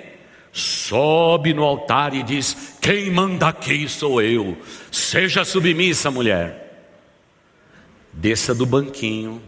sobe 0.54 1.54
no 1.54 1.64
altar 1.64 2.14
e 2.14 2.24
diz: 2.24 2.78
Quem 2.80 3.12
manda 3.12 3.50
aqui 3.50 3.90
sou 3.90 4.22
eu. 4.22 4.58
Seja 4.90 5.44
submissa, 5.44 6.10
mulher. 6.10 6.88
Desça 8.14 8.56
do 8.56 8.66
banquinho, 8.66 9.42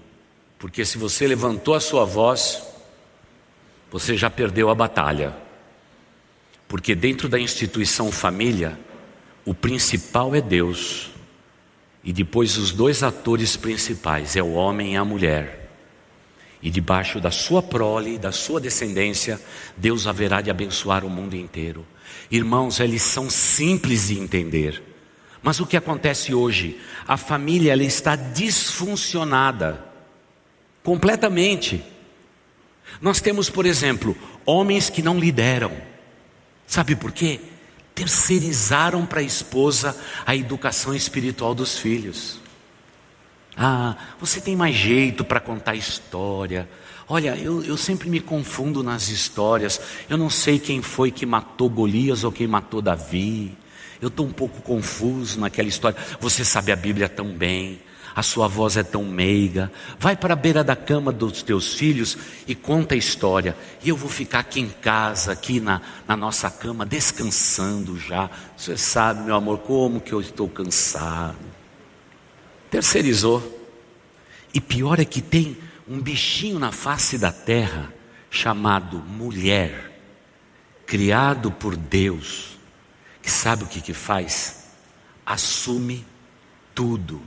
porque 0.59 0.83
se 0.83 0.97
você 0.97 1.25
levantou 1.25 1.75
a 1.75 1.79
sua 1.79 2.03
voz, 2.03 2.61
você 3.89 4.17
já 4.17 4.29
perdeu 4.29 4.69
a 4.69 4.75
batalha. 4.75 5.33
Porque 6.67 6.93
dentro 6.93 7.29
da 7.29 7.39
instituição 7.39 8.11
família, 8.11 8.77
o 9.45 9.53
principal 9.53 10.35
é 10.35 10.41
Deus. 10.41 11.09
E 12.03 12.11
depois 12.11 12.57
os 12.57 12.71
dois 12.71 13.01
atores 13.01 13.55
principais 13.55 14.35
é 14.35 14.43
o 14.43 14.53
homem 14.53 14.93
e 14.93 14.97
a 14.97 15.05
mulher. 15.05 15.62
E 16.63 16.71
debaixo 16.71 17.19
da 17.19 17.29
sua 17.29 17.61
prole, 17.61 18.17
da 18.17 18.31
sua 18.31 18.59
descendência, 18.59 19.39
Deus 19.77 20.07
haverá 20.07 20.39
de 20.39 20.49
abençoar 20.49 21.05
o 21.05 21.09
mundo 21.09 21.35
inteiro. 21.35 21.85
Irmãos, 22.31 22.79
eles 22.79 23.03
são 23.03 23.29
simples 23.29 24.07
de 24.07 24.17
entender. 24.17 24.81
Mas 25.41 25.59
o 25.59 25.67
que 25.67 25.75
acontece 25.75 26.33
hoje? 26.33 26.79
A 27.05 27.17
família 27.17 27.73
ela 27.73 27.83
está 27.83 28.15
disfuncionada 28.15 29.83
completamente. 30.81 31.83
Nós 33.01 33.19
temos, 33.19 33.49
por 33.49 33.65
exemplo, 33.65 34.17
homens 34.45 34.89
que 34.89 35.01
não 35.01 35.19
lideram. 35.19 35.71
Sabe 36.65 36.95
por 36.95 37.11
quê? 37.11 37.41
terceirizaram 37.93 39.05
para 39.05 39.19
a 39.19 39.23
esposa 39.23 39.95
a 40.25 40.35
educação 40.35 40.93
espiritual 40.93 41.53
dos 41.53 41.77
filhos. 41.77 42.39
Ah, 43.55 43.95
você 44.19 44.41
tem 44.41 44.55
mais 44.55 44.75
jeito 44.75 45.23
para 45.23 45.39
contar 45.39 45.75
história. 45.75 46.67
Olha, 47.07 47.35
eu, 47.37 47.63
eu 47.63 47.77
sempre 47.77 48.09
me 48.09 48.19
confundo 48.19 48.81
nas 48.81 49.09
histórias. 49.09 49.79
Eu 50.09 50.17
não 50.17 50.29
sei 50.29 50.57
quem 50.57 50.81
foi 50.81 51.11
que 51.11 51.25
matou 51.25 51.69
Golias 51.69 52.23
ou 52.23 52.31
quem 52.31 52.47
matou 52.47 52.81
Davi. 52.81 53.55
Eu 54.01 54.07
estou 54.07 54.25
um 54.25 54.31
pouco 54.31 54.61
confuso 54.61 55.39
naquela 55.39 55.67
história. 55.67 55.97
Você 56.19 56.43
sabe 56.43 56.71
a 56.71 56.75
Bíblia 56.75 57.07
tão 57.07 57.27
bem 57.27 57.79
a 58.15 58.21
sua 58.21 58.47
voz 58.47 58.77
é 58.77 58.83
tão 58.83 59.03
meiga. 59.03 59.71
Vai 59.97 60.15
para 60.15 60.33
a 60.33 60.37
beira 60.37 60.63
da 60.63 60.75
cama 60.75 61.11
dos 61.11 61.41
teus 61.41 61.73
filhos 61.73 62.17
e 62.47 62.53
conta 62.53 62.93
a 62.93 62.97
história. 62.97 63.55
E 63.83 63.89
eu 63.89 63.97
vou 63.97 64.09
ficar 64.09 64.39
aqui 64.39 64.59
em 64.59 64.69
casa, 64.69 65.31
aqui 65.31 65.59
na, 65.59 65.81
na 66.07 66.15
nossa 66.15 66.49
cama, 66.49 66.85
descansando 66.85 67.97
já. 67.97 68.29
Você 68.55 68.77
sabe, 68.77 69.23
meu 69.23 69.35
amor, 69.35 69.59
como 69.59 69.99
que 69.99 70.13
eu 70.13 70.21
estou 70.21 70.47
cansado. 70.47 71.52
Terceirizou. 72.73 73.61
E 74.53 74.59
pior 74.59 74.99
é 74.99 75.05
que 75.05 75.21
tem 75.21 75.57
um 75.87 76.01
bichinho 76.01 76.57
na 76.57 76.71
face 76.71 77.17
da 77.17 77.31
terra 77.31 77.93
chamado 78.29 78.97
mulher, 78.97 79.99
criado 80.85 81.51
por 81.51 81.75
Deus, 81.75 82.57
que 83.21 83.29
sabe 83.29 83.63
o 83.63 83.67
que, 83.67 83.79
que 83.79 83.93
faz? 83.93 84.65
Assume 85.25 86.05
tudo 86.73 87.21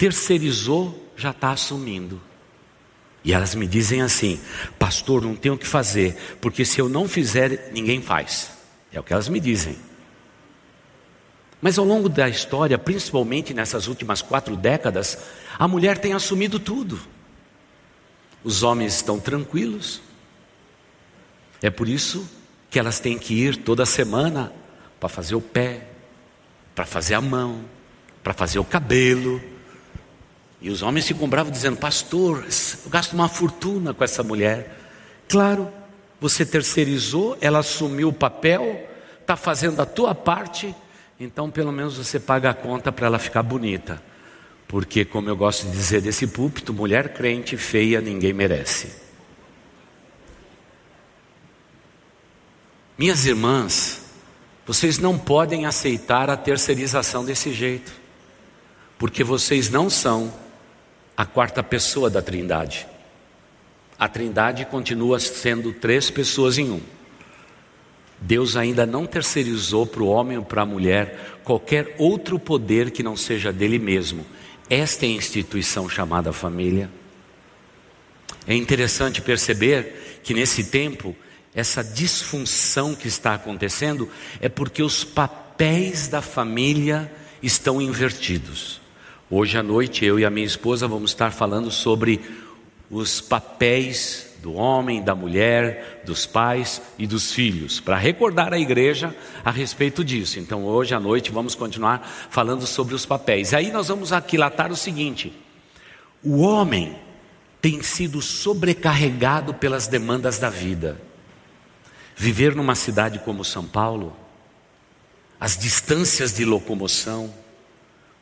terceirizou, 0.00 1.12
já 1.14 1.28
está 1.28 1.50
assumindo. 1.50 2.18
E 3.22 3.34
elas 3.34 3.54
me 3.54 3.66
dizem 3.66 4.00
assim: 4.00 4.40
Pastor, 4.78 5.20
não 5.20 5.36
tenho 5.36 5.56
o 5.56 5.58
que 5.58 5.66
fazer, 5.66 6.16
porque 6.40 6.64
se 6.64 6.80
eu 6.80 6.88
não 6.88 7.06
fizer, 7.06 7.70
ninguém 7.70 8.00
faz. 8.00 8.50
É 8.90 8.98
o 8.98 9.02
que 9.02 9.12
elas 9.12 9.28
me 9.28 9.38
dizem. 9.38 9.76
Mas 11.60 11.78
ao 11.78 11.84
longo 11.84 12.08
da 12.08 12.28
história, 12.28 12.78
principalmente 12.78 13.52
nessas 13.52 13.86
últimas 13.86 14.22
quatro 14.22 14.56
décadas, 14.56 15.18
a 15.58 15.68
mulher 15.68 15.98
tem 15.98 16.12
assumido 16.12 16.58
tudo. 16.58 16.98
Os 18.42 18.62
homens 18.62 18.94
estão 18.94 19.20
tranquilos. 19.20 20.00
É 21.60 21.68
por 21.68 21.88
isso 21.88 22.28
que 22.70 22.78
elas 22.78 22.98
têm 22.98 23.18
que 23.18 23.34
ir 23.34 23.56
toda 23.56 23.84
semana 23.84 24.52
para 24.98 25.08
fazer 25.08 25.34
o 25.34 25.40
pé, 25.40 25.88
para 26.74 26.86
fazer 26.86 27.14
a 27.14 27.20
mão, 27.20 27.64
para 28.22 28.32
fazer 28.32 28.58
o 28.58 28.64
cabelo, 28.64 29.40
e 30.60 30.68
os 30.68 30.82
homens 30.82 31.06
ficam 31.06 31.28
bravos 31.28 31.52
dizendo: 31.52 31.76
Pastor, 31.78 32.44
eu 32.84 32.90
gasto 32.90 33.14
uma 33.14 33.28
fortuna 33.28 33.94
com 33.94 34.04
essa 34.04 34.22
mulher. 34.22 34.76
Claro, 35.28 35.70
você 36.20 36.44
terceirizou, 36.44 37.36
ela 37.40 37.60
assumiu 37.60 38.08
o 38.08 38.12
papel, 38.12 38.86
está 39.20 39.36
fazendo 39.36 39.80
a 39.80 39.86
tua 39.86 40.14
parte, 40.14 40.74
então 41.20 41.50
pelo 41.50 41.70
menos 41.70 41.98
você 41.98 42.18
paga 42.18 42.48
a 42.48 42.54
conta 42.54 42.90
para 42.90 43.06
ela 43.06 43.18
ficar 43.18 43.42
bonita. 43.42 44.02
Porque, 44.66 45.04
como 45.04 45.28
eu 45.28 45.36
gosto 45.36 45.66
de 45.66 45.72
dizer 45.72 46.00
desse 46.00 46.26
púlpito, 46.28 46.72
mulher 46.72 47.12
crente 47.12 47.56
feia 47.56 48.00
ninguém 48.00 48.32
merece. 48.32 48.96
Minhas 52.96 53.26
irmãs, 53.26 54.14
vocês 54.64 54.98
não 54.98 55.18
podem 55.18 55.66
aceitar 55.66 56.30
a 56.30 56.36
terceirização 56.36 57.24
desse 57.24 57.52
jeito, 57.52 57.92
porque 58.98 59.24
vocês 59.24 59.68
não 59.68 59.90
são 59.90 60.32
a 61.16 61.26
quarta 61.26 61.62
pessoa 61.62 62.08
da 62.08 62.22
Trindade. 62.22 62.86
A 63.98 64.08
Trindade 64.08 64.64
continua 64.64 65.18
sendo 65.18 65.72
três 65.72 66.10
pessoas 66.10 66.56
em 66.56 66.70
um. 66.70 66.80
Deus 68.20 68.54
ainda 68.54 68.84
não 68.84 69.06
terceirizou 69.06 69.86
para 69.86 70.02
o 70.02 70.08
homem 70.08 70.36
ou 70.36 70.44
para 70.44 70.62
a 70.62 70.66
mulher 70.66 71.40
qualquer 71.42 71.94
outro 71.98 72.38
poder 72.38 72.90
que 72.90 73.02
não 73.02 73.16
seja 73.16 73.52
dele 73.52 73.78
mesmo. 73.78 74.26
Esta 74.68 75.06
é 75.06 75.08
a 75.08 75.12
instituição 75.12 75.88
chamada 75.88 76.32
família. 76.32 76.90
É 78.46 78.54
interessante 78.54 79.22
perceber 79.22 80.20
que 80.22 80.34
nesse 80.34 80.64
tempo, 80.64 81.16
essa 81.54 81.82
disfunção 81.82 82.94
que 82.94 83.08
está 83.08 83.34
acontecendo 83.34 84.08
é 84.40 84.48
porque 84.48 84.82
os 84.82 85.02
papéis 85.02 86.06
da 86.06 86.20
família 86.20 87.10
estão 87.42 87.80
invertidos. 87.80 88.80
Hoje 89.30 89.56
à 89.56 89.62
noite 89.62 90.04
eu 90.04 90.18
e 90.18 90.24
a 90.24 90.30
minha 90.30 90.46
esposa 90.46 90.86
vamos 90.86 91.12
estar 91.12 91.32
falando 91.32 91.70
sobre 91.70 92.20
os 92.90 93.20
papéis 93.20 94.29
do 94.42 94.54
homem, 94.54 95.02
da 95.02 95.14
mulher, 95.14 96.02
dos 96.04 96.26
pais 96.26 96.80
e 96.98 97.06
dos 97.06 97.32
filhos, 97.32 97.78
para 97.80 97.96
recordar 97.96 98.52
a 98.52 98.58
igreja 98.58 99.14
a 99.44 99.50
respeito 99.50 100.04
disso. 100.04 100.38
Então 100.38 100.64
hoje 100.64 100.94
à 100.94 101.00
noite 101.00 101.30
vamos 101.30 101.54
continuar 101.54 102.06
falando 102.30 102.66
sobre 102.66 102.94
os 102.94 103.04
papéis. 103.04 103.52
Aí 103.52 103.70
nós 103.70 103.88
vamos 103.88 104.12
aquilatar 104.12 104.72
o 104.72 104.76
seguinte: 104.76 105.32
o 106.22 106.40
homem 106.40 106.96
tem 107.60 107.82
sido 107.82 108.22
sobrecarregado 108.22 109.54
pelas 109.54 109.86
demandas 109.86 110.38
da 110.38 110.48
vida. 110.48 111.00
Viver 112.16 112.54
numa 112.54 112.74
cidade 112.74 113.18
como 113.18 113.44
São 113.44 113.66
Paulo, 113.66 114.16
as 115.38 115.56
distâncias 115.56 116.34
de 116.34 116.44
locomoção, 116.44 117.32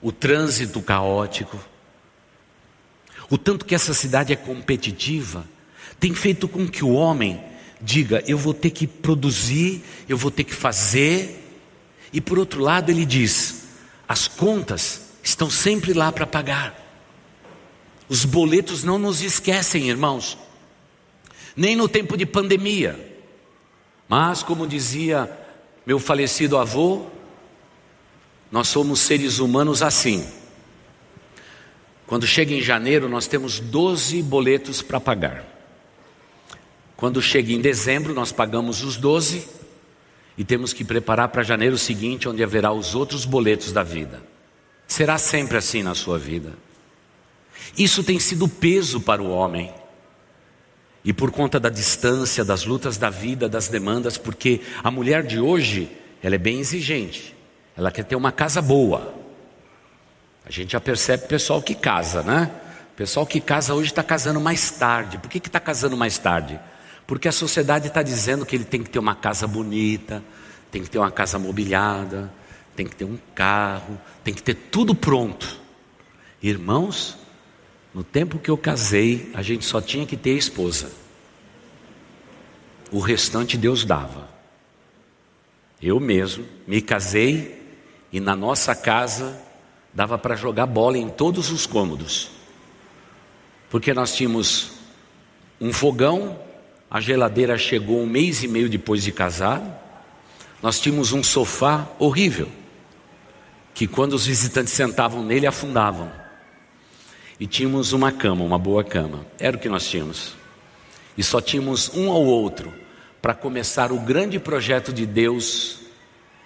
o 0.01 0.13
trânsito 0.13 0.81
caótico, 0.81 1.59
o 3.31 3.37
tanto 3.37 3.65
que 3.65 3.75
essa 3.75 3.93
cidade 3.93 4.33
é 4.33 4.37
competitiva, 4.37 5.45
tem 6.01 6.15
feito 6.15 6.49
com 6.49 6.67
que 6.67 6.85
o 6.85 6.93
homem 6.93 7.43
diga: 7.81 8.23
eu 8.27 8.39
vou 8.39 8.55
ter 8.55 8.71
que 8.71 8.87
produzir, 8.87 9.83
eu 10.09 10.17
vou 10.17 10.31
ter 10.31 10.45
que 10.45 10.55
fazer, 10.55 11.45
e 12.13 12.21
por 12.21 12.39
outro 12.39 12.61
lado 12.63 12.91
ele 12.91 13.05
diz: 13.05 13.65
as 14.07 14.29
contas 14.29 15.11
estão 15.23 15.51
sempre 15.51 15.93
lá 15.93 16.11
para 16.11 16.27
pagar. 16.27 16.87
Os 18.09 18.25
boletos 18.25 18.83
não 18.83 18.99
nos 18.99 19.21
esquecem, 19.21 19.89
irmãos, 19.89 20.39
nem 21.55 21.77
no 21.77 21.89
tempo 21.89 22.17
de 22.17 22.25
pandemia. 22.25 23.07
Mas, 24.09 24.43
como 24.43 24.67
dizia 24.67 25.31
meu 25.85 25.99
falecido 25.99 26.57
avô, 26.57 27.07
nós 28.51 28.69
somos 28.69 29.01
seres 29.01 29.39
humanos 29.39 29.83
assim. 29.83 30.27
Quando 32.07 32.27
chega 32.27 32.55
em 32.55 32.63
janeiro, 32.63 33.07
nós 33.07 33.27
temos 33.27 33.61
12 33.61 34.23
boletos 34.23 34.81
para 34.81 34.99
pagar. 34.99 35.58
Quando 36.99 37.23
chega 37.23 37.53
em 37.53 37.61
dezembro, 37.61 38.13
nós 38.13 38.33
pagamos 38.33 38.83
os 38.83 38.97
12 38.97 39.47
e 40.37 40.43
temos 40.43 40.73
que 40.73 40.85
preparar 40.85 41.29
para 41.29 41.45
janeiro 41.45 41.79
seguinte, 41.79 42.29
onde 42.29 42.43
haverá 42.43 42.73
os 42.73 42.93
outros 42.93 43.25
boletos 43.25 43.71
da 43.71 43.85
vida. 43.85 44.21
Será 44.85 45.17
sempre 45.17 45.57
assim 45.57 45.81
na 45.81 45.95
sua 45.95 46.19
vida. 46.19 46.55
Isso 47.79 48.03
tem 48.03 48.19
sido 48.19 48.49
peso 48.49 49.01
para 49.01 49.23
o 49.23 49.31
homem. 49.31 49.73
E 51.05 51.13
por 51.13 51.31
conta 51.31 51.61
da 51.61 51.69
distância, 51.69 52.45
das 52.45 52.65
lutas 52.65 52.97
da 52.97 53.11
vida, 53.11 53.49
das 53.49 53.69
demandas, 53.69 54.19
porque 54.19 54.63
a 54.83 54.91
mulher 54.91 55.23
de 55.25 55.39
hoje, 55.39 55.89
ela 56.21 56.35
é 56.35 56.39
bem 56.39 56.59
exigente. 56.59 57.33
Ela 57.77 57.93
quer 57.93 58.07
ter 58.07 58.17
uma 58.17 58.33
casa 58.33 58.61
boa. 58.61 59.15
A 60.45 60.51
gente 60.51 60.73
já 60.73 60.81
percebe 60.81 61.27
o 61.27 61.29
pessoal 61.29 61.63
que 61.63 61.77
casa, 61.77 62.25
né? 62.25 62.51
O 62.93 62.97
pessoal 62.97 63.25
que 63.25 63.41
casa 63.41 63.73
hoje 63.73 63.91
está 63.91 64.03
casando 64.03 64.41
mais 64.41 64.73
tarde. 64.73 65.17
Por 65.19 65.31
que 65.31 65.39
está 65.39 65.61
casando 65.61 65.97
mais 65.97 66.19
tarde? 66.19 66.59
Porque 67.09 67.27
a 67.27 67.33
sociedade 67.33 67.89
está 67.89 68.03
dizendo 68.03 68.45
que 68.45 68.55
ele 68.55 68.67
tem 68.67 68.83
que 68.83 68.91
ter 68.91 68.99
uma 68.99 69.15
casa 69.15 69.47
bonita, 69.47 70.23
tem 70.71 70.83
que 70.83 70.91
ter 70.91 70.99
uma 70.99 71.11
casa 71.11 71.39
mobiliada, 71.39 72.31
tem 72.77 72.87
que 72.87 72.95
ter 72.95 73.07
um 73.07 73.19
carro, 73.35 73.99
tem 74.23 74.35
que 74.35 74.43
ter 74.43 74.53
tudo 74.55 74.95
pronto. 74.95 75.59
Irmãos, 76.43 77.17
no 77.95 78.05
tempo 78.05 78.39
que 78.39 78.51
eu 78.51 78.59
casei, 78.59 79.33
a 79.33 79.41
gente 79.41 79.65
só 79.65 79.81
tinha 79.81 80.05
que 80.05 80.19
ter 80.19 80.37
esposa. 80.37 80.93
O 82.93 82.99
restante 82.99 83.57
Deus 83.57 83.87
dava. 83.87 84.29
Eu 85.81 85.99
mesmo 85.99 86.45
me 86.67 86.83
casei 86.83 87.59
e 88.13 88.21
na 88.21 88.37
nossa 88.37 88.75
casa 88.75 89.41
dava 89.95 90.19
para 90.19 90.37
jogar 90.37 90.67
bola 90.67 90.99
em 90.99 91.09
todos 91.09 91.51
os 91.51 91.65
cômodos. 91.65 92.33
Porque 93.71 93.95
nós 93.95 94.15
tínhamos 94.15 94.73
um 95.59 95.73
fogão, 95.73 96.47
a 96.91 97.01
geladeira 97.01 97.59
chegou 97.59 98.01
um 98.01 98.07
mês 98.07 98.43
e 98.43 98.49
meio 98.49 98.69
depois 98.69 99.03
de 99.03 99.13
casado. 99.13 99.71
Nós 100.63 100.81
tínhamos 100.81 101.13
um 101.13 101.23
sofá 101.23 101.87
horrível, 101.99 102.49
que 103.75 103.87
quando 103.87 104.15
os 104.15 104.27
visitantes 104.27 104.73
sentavam 104.73 105.23
nele 105.23 105.47
afundavam. 105.47 106.11
E 107.39 107.47
tínhamos 107.47 107.93
uma 107.93 108.11
cama, 108.11 108.43
uma 108.43 108.59
boa 108.59 108.83
cama. 108.83 109.25
Era 109.39 109.57
o 109.57 109.61
que 109.61 109.69
nós 109.69 109.89
tínhamos. 109.89 110.35
E 111.17 111.23
só 111.23 111.41
tínhamos 111.41 111.91
um 111.95 112.11
ao 112.11 112.25
outro 112.25 112.73
para 113.21 113.35
começar 113.35 113.93
o 113.93 114.01
grande 114.01 114.39
projeto 114.41 114.93
de 114.93 115.07
Deus 115.07 115.81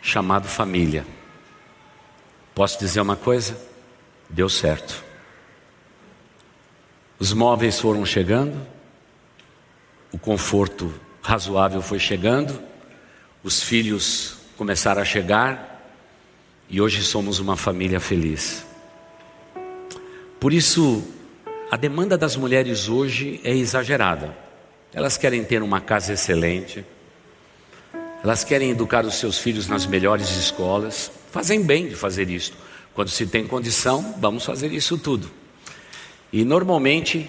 chamado 0.03 0.49
família. 0.49 1.07
Posso 2.55 2.79
dizer 2.79 3.01
uma 3.01 3.17
coisa? 3.17 3.57
Deu 4.29 4.49
certo. 4.49 5.03
Os 7.19 7.33
móveis 7.33 7.79
foram 7.79 8.05
chegando, 8.05 8.61
o 10.13 10.19
conforto 10.19 10.93
razoável 11.23 11.81
foi 11.81 11.99
chegando, 11.99 12.61
os 13.43 13.63
filhos 13.63 14.37
começaram 14.57 15.01
a 15.01 15.05
chegar 15.05 15.91
e 16.69 16.81
hoje 16.81 17.03
somos 17.03 17.39
uma 17.39 17.57
família 17.57 17.99
feliz. 17.99 18.65
Por 20.39 20.53
isso, 20.53 21.03
a 21.71 21.77
demanda 21.77 22.19
das 22.19 22.37
mulheres 22.37 22.89
hoje 22.89 23.41
é 23.43 23.55
exagerada. 23.57 24.37
Elas 24.93 25.17
querem 25.17 25.43
ter 25.43 25.63
uma 25.63 25.81
casa 25.81 26.13
excelente, 26.13 26.85
elas 28.23 28.45
querem 28.45 28.71
educar 28.71 29.05
os 29.07 29.15
seus 29.15 29.39
filhos 29.39 29.67
nas 29.67 29.87
melhores 29.87 30.31
escolas, 30.37 31.11
fazem 31.31 31.63
bem 31.63 31.89
de 31.89 31.97
fazer 31.97 32.29
isso. 32.29 32.53
Quando 32.95 33.09
se 33.09 33.27
tem 33.27 33.47
condição, 33.47 34.15
vamos 34.19 34.45
fazer 34.45 34.73
isso 34.73 34.99
tudo. 34.99 35.31
E 36.33 36.45
normalmente, 36.45 37.29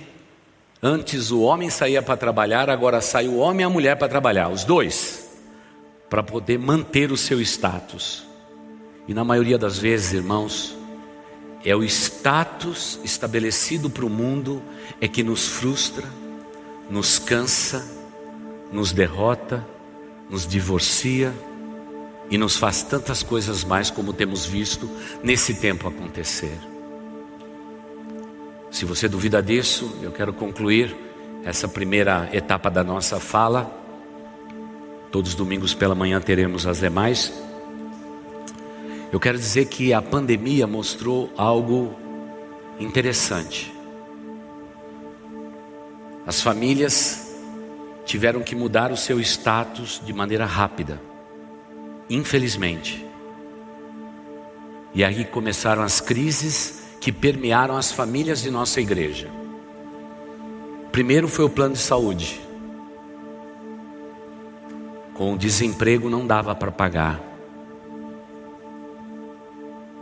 antes 0.84 1.32
o 1.32 1.42
homem 1.42 1.70
saía 1.70 2.02
para 2.02 2.18
trabalhar, 2.18 2.70
agora 2.70 3.00
sai 3.02 3.28
o 3.28 3.38
homem 3.38 3.62
e 3.62 3.64
a 3.64 3.70
mulher 3.70 3.96
para 3.98 4.10
trabalhar, 4.10 4.50
os 4.50 4.64
dois, 4.64 5.32
para 6.10 6.22
poder 6.22 6.60
manter 6.60 7.12
o 7.12 7.18
seu 7.18 7.42
status. 7.42 8.28
E 9.08 9.14
na 9.14 9.24
maioria 9.24 9.58
das 9.58 9.78
vezes, 9.80 10.14
irmãos, 10.14 10.78
é 11.64 11.76
o 11.76 11.84
status 11.84 13.00
estabelecido 13.04 13.90
para 13.90 14.06
o 14.06 14.10
mundo 14.10 14.62
é 15.00 15.08
que 15.08 15.24
nos 15.24 15.48
frustra, 15.48 16.06
nos 16.90 17.18
cansa, 17.18 17.84
nos 18.72 18.92
derrota 18.92 19.66
nos 20.34 20.48
divorcia 20.48 21.32
e 22.30 22.40
nos 22.40 22.58
faz 22.58 22.82
tantas 22.82 23.22
coisas 23.22 23.64
mais 23.64 23.92
como 23.92 24.14
temos 24.14 24.48
visto 24.48 24.90
nesse 25.22 25.54
tempo 25.54 25.88
acontecer. 25.88 26.73
Se 28.74 28.86
você 28.86 29.08
duvida 29.08 29.40
disso, 29.40 30.00
eu 30.02 30.12
quero 30.12 30.34
concluir 30.34 30.98
essa 31.46 31.68
primeira 31.68 32.28
etapa 32.34 32.72
da 32.72 32.84
nossa 32.84 33.20
fala. 33.20 33.72
Todos 35.12 35.30
os 35.30 35.36
domingos 35.36 35.76
pela 35.76 35.94
manhã 35.94 36.20
teremos 36.20 36.66
as 36.66 36.80
demais. 36.80 37.32
Eu 39.12 39.20
quero 39.20 39.38
dizer 39.38 39.66
que 39.68 39.94
a 39.94 40.02
pandemia 40.02 40.66
mostrou 40.66 41.32
algo 41.38 41.94
interessante. 42.80 43.72
As 46.26 46.42
famílias 46.42 47.32
tiveram 48.06 48.42
que 48.42 48.56
mudar 48.56 48.92
o 48.92 48.98
seu 48.98 49.20
status 49.20 50.02
de 50.04 50.12
maneira 50.12 50.48
rápida, 50.48 51.00
infelizmente. 52.10 53.06
E 54.96 55.04
aí 55.04 55.24
começaram 55.26 55.84
as 55.84 56.02
crises 56.02 56.83
que 57.04 57.12
permearam 57.12 57.76
as 57.76 57.92
famílias 57.92 58.42
de 58.42 58.50
nossa 58.50 58.80
igreja. 58.80 59.30
Primeiro 60.90 61.28
foi 61.28 61.44
o 61.44 61.50
plano 61.50 61.74
de 61.74 61.82
saúde. 61.82 62.40
Com 65.14 65.34
o 65.34 65.38
desemprego 65.38 66.10
não 66.10 66.26
dava 66.26 66.56
para 66.56 66.72
pagar. 66.72 67.20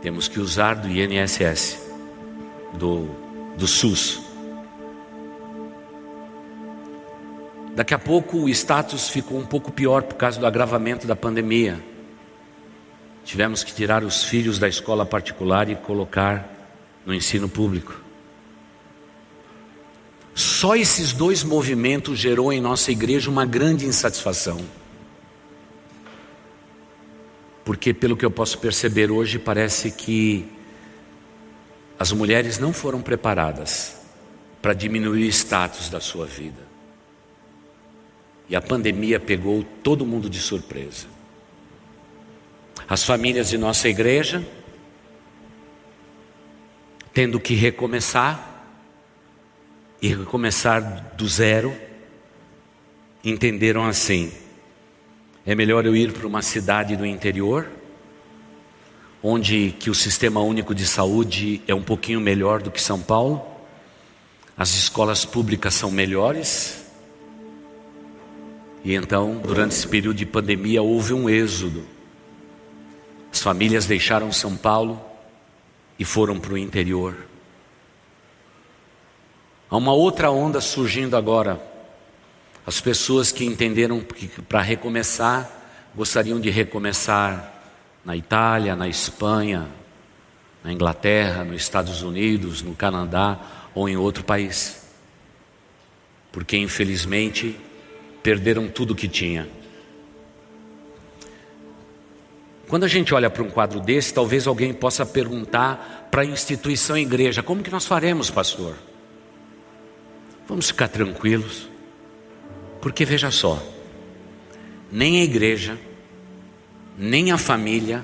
Temos 0.00 0.28
que 0.28 0.38
usar 0.38 0.74
do 0.74 0.88
INSS, 0.88 1.90
do, 2.74 3.08
do 3.58 3.66
SUS. 3.66 4.22
Daqui 7.74 7.94
a 7.94 7.98
pouco 7.98 8.36
o 8.44 8.48
status 8.48 9.08
ficou 9.08 9.38
um 9.38 9.46
pouco 9.46 9.72
pior 9.72 10.04
por 10.04 10.14
causa 10.14 10.38
do 10.38 10.46
agravamento 10.46 11.04
da 11.04 11.16
pandemia. 11.16 11.82
Tivemos 13.24 13.64
que 13.64 13.74
tirar 13.74 14.04
os 14.04 14.22
filhos 14.22 14.56
da 14.56 14.68
escola 14.68 15.04
particular 15.04 15.68
e 15.68 15.74
colocar 15.74 16.61
no 17.04 17.14
ensino 17.14 17.48
público. 17.48 18.00
Só 20.34 20.74
esses 20.76 21.12
dois 21.12 21.44
movimentos 21.44 22.18
gerou 22.18 22.52
em 22.52 22.60
nossa 22.60 22.90
igreja 22.90 23.30
uma 23.30 23.44
grande 23.44 23.84
insatisfação. 23.84 24.60
Porque, 27.64 27.92
pelo 27.92 28.16
que 28.16 28.24
eu 28.24 28.30
posso 28.30 28.58
perceber 28.58 29.10
hoje, 29.10 29.38
parece 29.38 29.90
que 29.90 30.46
as 31.98 32.12
mulheres 32.12 32.58
não 32.58 32.72
foram 32.72 33.00
preparadas 33.00 34.00
para 34.60 34.72
diminuir 34.72 35.24
o 35.24 35.28
status 35.28 35.88
da 35.88 36.00
sua 36.00 36.26
vida. 36.26 36.62
E 38.48 38.56
a 38.56 38.60
pandemia 38.60 39.20
pegou 39.20 39.64
todo 39.82 40.04
mundo 40.04 40.28
de 40.28 40.38
surpresa. 40.38 41.06
As 42.88 43.04
famílias 43.04 43.48
de 43.48 43.56
nossa 43.56 43.88
igreja, 43.88 44.44
tendo 47.12 47.38
que 47.38 47.54
recomeçar, 47.54 48.50
e 50.00 50.08
recomeçar 50.08 51.14
do 51.16 51.28
zero, 51.28 51.74
entenderam 53.24 53.86
assim: 53.86 54.32
é 55.46 55.54
melhor 55.54 55.86
eu 55.86 55.94
ir 55.94 56.12
para 56.12 56.26
uma 56.26 56.42
cidade 56.42 56.96
do 56.96 57.06
interior, 57.06 57.68
onde 59.22 59.74
que 59.78 59.90
o 59.90 59.94
sistema 59.94 60.40
único 60.40 60.74
de 60.74 60.86
saúde 60.86 61.62
é 61.68 61.74
um 61.74 61.82
pouquinho 61.82 62.20
melhor 62.20 62.62
do 62.62 62.70
que 62.70 62.82
São 62.82 63.00
Paulo, 63.00 63.44
as 64.56 64.70
escolas 64.70 65.24
públicas 65.24 65.74
são 65.74 65.90
melhores, 65.90 66.84
e 68.84 68.94
então, 68.94 69.38
durante 69.38 69.72
esse 69.72 69.86
período 69.86 70.16
de 70.16 70.26
pandemia, 70.26 70.82
houve 70.82 71.14
um 71.14 71.30
êxodo. 71.30 71.84
As 73.32 73.40
famílias 73.40 73.86
deixaram 73.86 74.32
São 74.32 74.56
Paulo 74.56 75.00
e 76.02 76.04
foram 76.04 76.40
para 76.40 76.54
o 76.54 76.58
interior. 76.58 77.14
Há 79.70 79.76
uma 79.76 79.92
outra 79.92 80.32
onda 80.32 80.60
surgindo 80.60 81.16
agora. 81.16 81.62
As 82.66 82.80
pessoas 82.80 83.30
que 83.30 83.44
entenderam 83.44 84.00
que 84.00 84.26
para 84.42 84.60
recomeçar, 84.60 85.48
gostariam 85.94 86.40
de 86.40 86.50
recomeçar 86.50 87.54
na 88.04 88.16
Itália, 88.16 88.74
na 88.74 88.88
Espanha, 88.88 89.68
na 90.64 90.72
Inglaterra, 90.72 91.44
nos 91.44 91.62
Estados 91.62 92.02
Unidos, 92.02 92.62
no 92.62 92.74
Canadá 92.74 93.38
ou 93.72 93.88
em 93.88 93.96
outro 93.96 94.24
país. 94.24 94.84
Porque 96.32 96.56
infelizmente 96.56 97.56
perderam 98.24 98.66
tudo 98.66 98.92
que 98.92 99.06
tinha. 99.06 99.48
Quando 102.72 102.84
a 102.84 102.88
gente 102.88 103.12
olha 103.12 103.28
para 103.28 103.42
um 103.42 103.50
quadro 103.50 103.80
desse, 103.80 104.14
talvez 104.14 104.46
alguém 104.46 104.72
possa 104.72 105.04
perguntar 105.04 106.08
para 106.10 106.22
a 106.22 106.24
instituição 106.24 106.96
igreja: 106.96 107.42
como 107.42 107.62
que 107.62 107.70
nós 107.70 107.84
faremos, 107.84 108.30
pastor? 108.30 108.74
Vamos 110.48 110.68
ficar 110.68 110.88
tranquilos, 110.88 111.68
porque 112.80 113.04
veja 113.04 113.30
só, 113.30 113.62
nem 114.90 115.20
a 115.20 115.24
igreja, 115.24 115.78
nem 116.96 117.30
a 117.30 117.36
família 117.36 118.02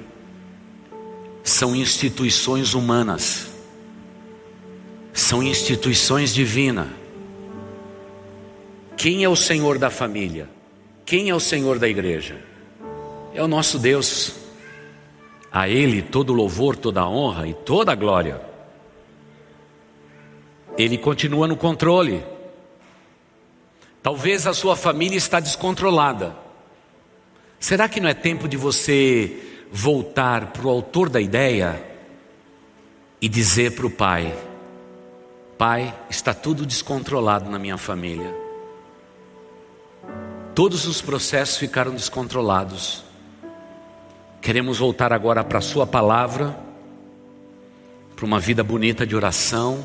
são 1.43 1.75
instituições 1.75 2.75
humanas, 2.75 3.47
são 5.15 5.43
instituições 5.43 6.35
divinas. 6.35 6.89
Quem 8.99 9.25
é 9.25 9.29
o 9.31 9.35
Senhor 9.35 9.79
da 9.79 9.89
família? 9.89 10.47
Quem 11.07 11.31
é 11.31 11.35
o 11.35 11.41
Senhor 11.41 11.79
da 11.79 11.89
igreja? 11.89 12.37
É 13.33 13.43
o 13.43 13.49
nosso 13.49 13.79
Deus. 13.79 14.47
A 15.59 15.69
Ele 15.69 16.03
todo 16.03 16.33
louvor, 16.33 16.77
toda 16.77 17.09
honra 17.09 17.49
e 17.49 17.53
toda 17.53 17.93
glória. 17.97 18.41
Ele 20.77 20.97
continua 20.97 21.49
no 21.49 21.57
controle. 21.57 22.25
Talvez 24.01 24.47
a 24.47 24.55
sua 24.55 24.77
família 24.77 25.19
está 25.19 25.41
descontrolada. 25.41 26.37
Será 27.59 27.89
que 27.89 27.99
não 27.99 28.09
é 28.09 28.15
tempo 28.15 28.47
de 28.47 28.57
você 28.57 29.67
voltar 29.73 30.53
para 30.53 30.65
o 30.65 30.71
autor 30.71 31.09
da 31.09 31.21
ideia 31.21 31.85
e 33.21 33.29
dizer 33.29 33.75
para 33.75 33.87
o 33.87 33.91
pai: 33.91 34.33
Pai, 35.59 35.93
está 36.09 36.33
tudo 36.33 36.65
descontrolado 36.65 37.51
na 37.51 37.59
minha 37.59 37.77
família. 37.77 38.33
Todos 40.55 40.87
os 40.87 41.03
processos 41.03 41.57
ficaram 41.57 41.91
descontrolados. 41.91 43.08
Queremos 44.49 44.79
voltar 44.79 45.13
agora 45.13 45.45
para 45.45 45.59
a 45.59 45.61
Sua 45.61 45.87
palavra, 45.87 46.59
para 48.17 48.25
uma 48.25 48.41
vida 48.41 48.65
bonita 48.65 49.07
de 49.07 49.15
oração. 49.15 49.85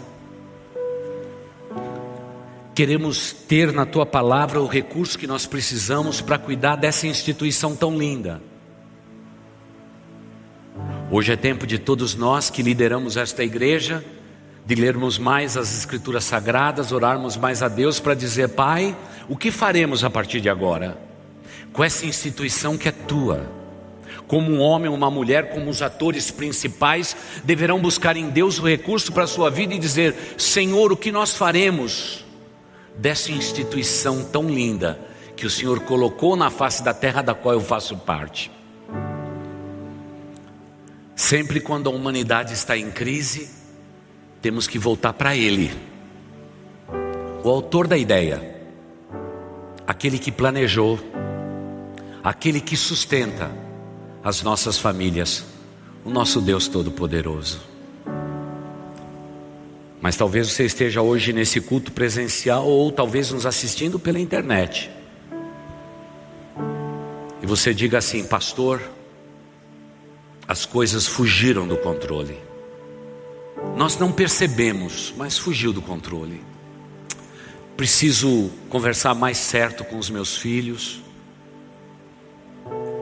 Queremos 2.74 3.34
ter 3.34 3.74
na 3.74 3.86
Tua 3.86 4.05
palavra 4.05 4.61
o 4.61 4.66
recurso 4.66 5.20
que 5.20 5.28
nós 5.28 5.45
precisamos 5.45 6.22
para 6.22 6.38
cuidar 6.38 6.78
dessa 6.78 7.05
instituição 7.05 7.76
tão 7.76 7.97
linda. 7.97 8.41
Hoje 11.11 11.34
é 11.34 11.36
tempo 11.36 11.68
de 11.68 11.78
todos 11.78 12.16
nós 12.16 12.49
que 12.49 12.64
lideramos 12.64 13.18
esta 13.18 13.43
igreja, 13.43 14.01
de 14.66 14.76
lermos 14.76 15.20
mais 15.20 15.57
as 15.57 15.78
Escrituras 15.78 16.24
Sagradas, 16.24 16.93
orarmos 16.93 17.36
mais 17.36 17.61
a 17.61 17.68
Deus 17.68 17.99
para 17.99 18.16
dizer: 18.16 18.47
Pai, 18.47 18.95
o 19.28 19.36
que 19.36 19.51
faremos 19.51 20.05
a 20.05 20.09
partir 20.09 20.39
de 20.39 20.47
agora? 20.47 20.97
Com 21.74 21.84
essa 21.84 22.05
instituição 22.05 22.78
que 22.78 22.88
é 22.88 22.93
tua. 22.93 23.61
Como 24.28 24.52
um 24.52 24.60
homem 24.60 24.90
ou 24.90 24.96
uma 24.96 25.12
mulher, 25.12 25.50
como 25.50 25.70
os 25.70 25.82
atores 25.82 26.32
principais, 26.32 27.16
deverão 27.44 27.80
buscar 27.80 28.16
em 28.16 28.30
Deus 28.30 28.60
o 28.60 28.68
recurso 28.68 29.12
para 29.12 29.24
a 29.24 29.28
sua 29.28 29.50
vida 29.50 29.74
e 29.74 29.80
dizer: 29.80 30.16
Senhor, 30.38 30.92
o 30.92 30.98
que 30.98 31.12
nós 31.12 31.34
faremos 31.34 32.24
dessa 32.98 33.32
instituição 33.32 34.24
tão 34.24 34.50
linda 34.50 35.00
que 35.36 35.46
o 35.46 35.50
Senhor 35.50 35.82
colocou 35.82 36.36
na 36.36 36.50
face 36.50 36.84
da 36.84 36.94
terra 36.94 37.22
da 37.22 37.34
qual 37.34 37.56
eu 37.56 37.62
faço 37.62 37.98
parte? 37.98 38.52
Sempre 41.16 41.60
quando 41.60 41.90
a 41.90 41.94
humanidade 41.94 42.54
está 42.54 42.78
em 42.78 42.90
crise, 42.90 43.50
temos 44.42 44.68
que 44.68 44.80
voltar 44.80 45.14
para 45.14 45.36
Ele, 45.36 45.72
o 47.44 47.50
autor 47.50 47.88
da 47.88 47.98
ideia, 47.98 48.56
aquele 49.86 50.18
que 50.18 50.32
planejou, 50.32 51.00
aquele 52.24 52.60
que 52.60 52.76
sustenta 52.76 53.52
as 54.24 54.42
nossas 54.42 54.78
famílias, 54.78 55.44
o 56.06 56.10
nosso 56.10 56.40
Deus 56.40 56.70
Todo-Poderoso. 56.70 57.60
Mas 60.00 60.16
talvez 60.16 60.50
você 60.50 60.66
esteja 60.66 61.02
hoje 61.02 61.34
nesse 61.34 61.60
culto 61.60 61.92
presencial 61.92 62.66
ou 62.66 62.92
talvez 62.92 63.32
nos 63.32 63.46
assistindo 63.46 64.00
pela 64.00 64.20
internet. 64.20 64.90
E 67.42 67.46
você 67.46 67.74
diga 67.74 67.98
assim, 67.98 68.24
pastor, 68.24 68.82
as 70.48 70.66
coisas 70.66 71.06
fugiram 71.06 71.68
do 71.68 71.76
controle. 71.76 72.38
Nós 73.76 73.98
não 73.98 74.12
percebemos, 74.12 75.14
mas 75.18 75.38
fugiu 75.38 75.74
do 75.74 75.82
controle. 75.82 76.42
Preciso 77.76 78.50
conversar 78.70 79.14
mais 79.14 79.38
certo 79.38 79.84
com 79.84 79.98
os 79.98 80.10
meus 80.10 80.38
filhos. 80.38 81.03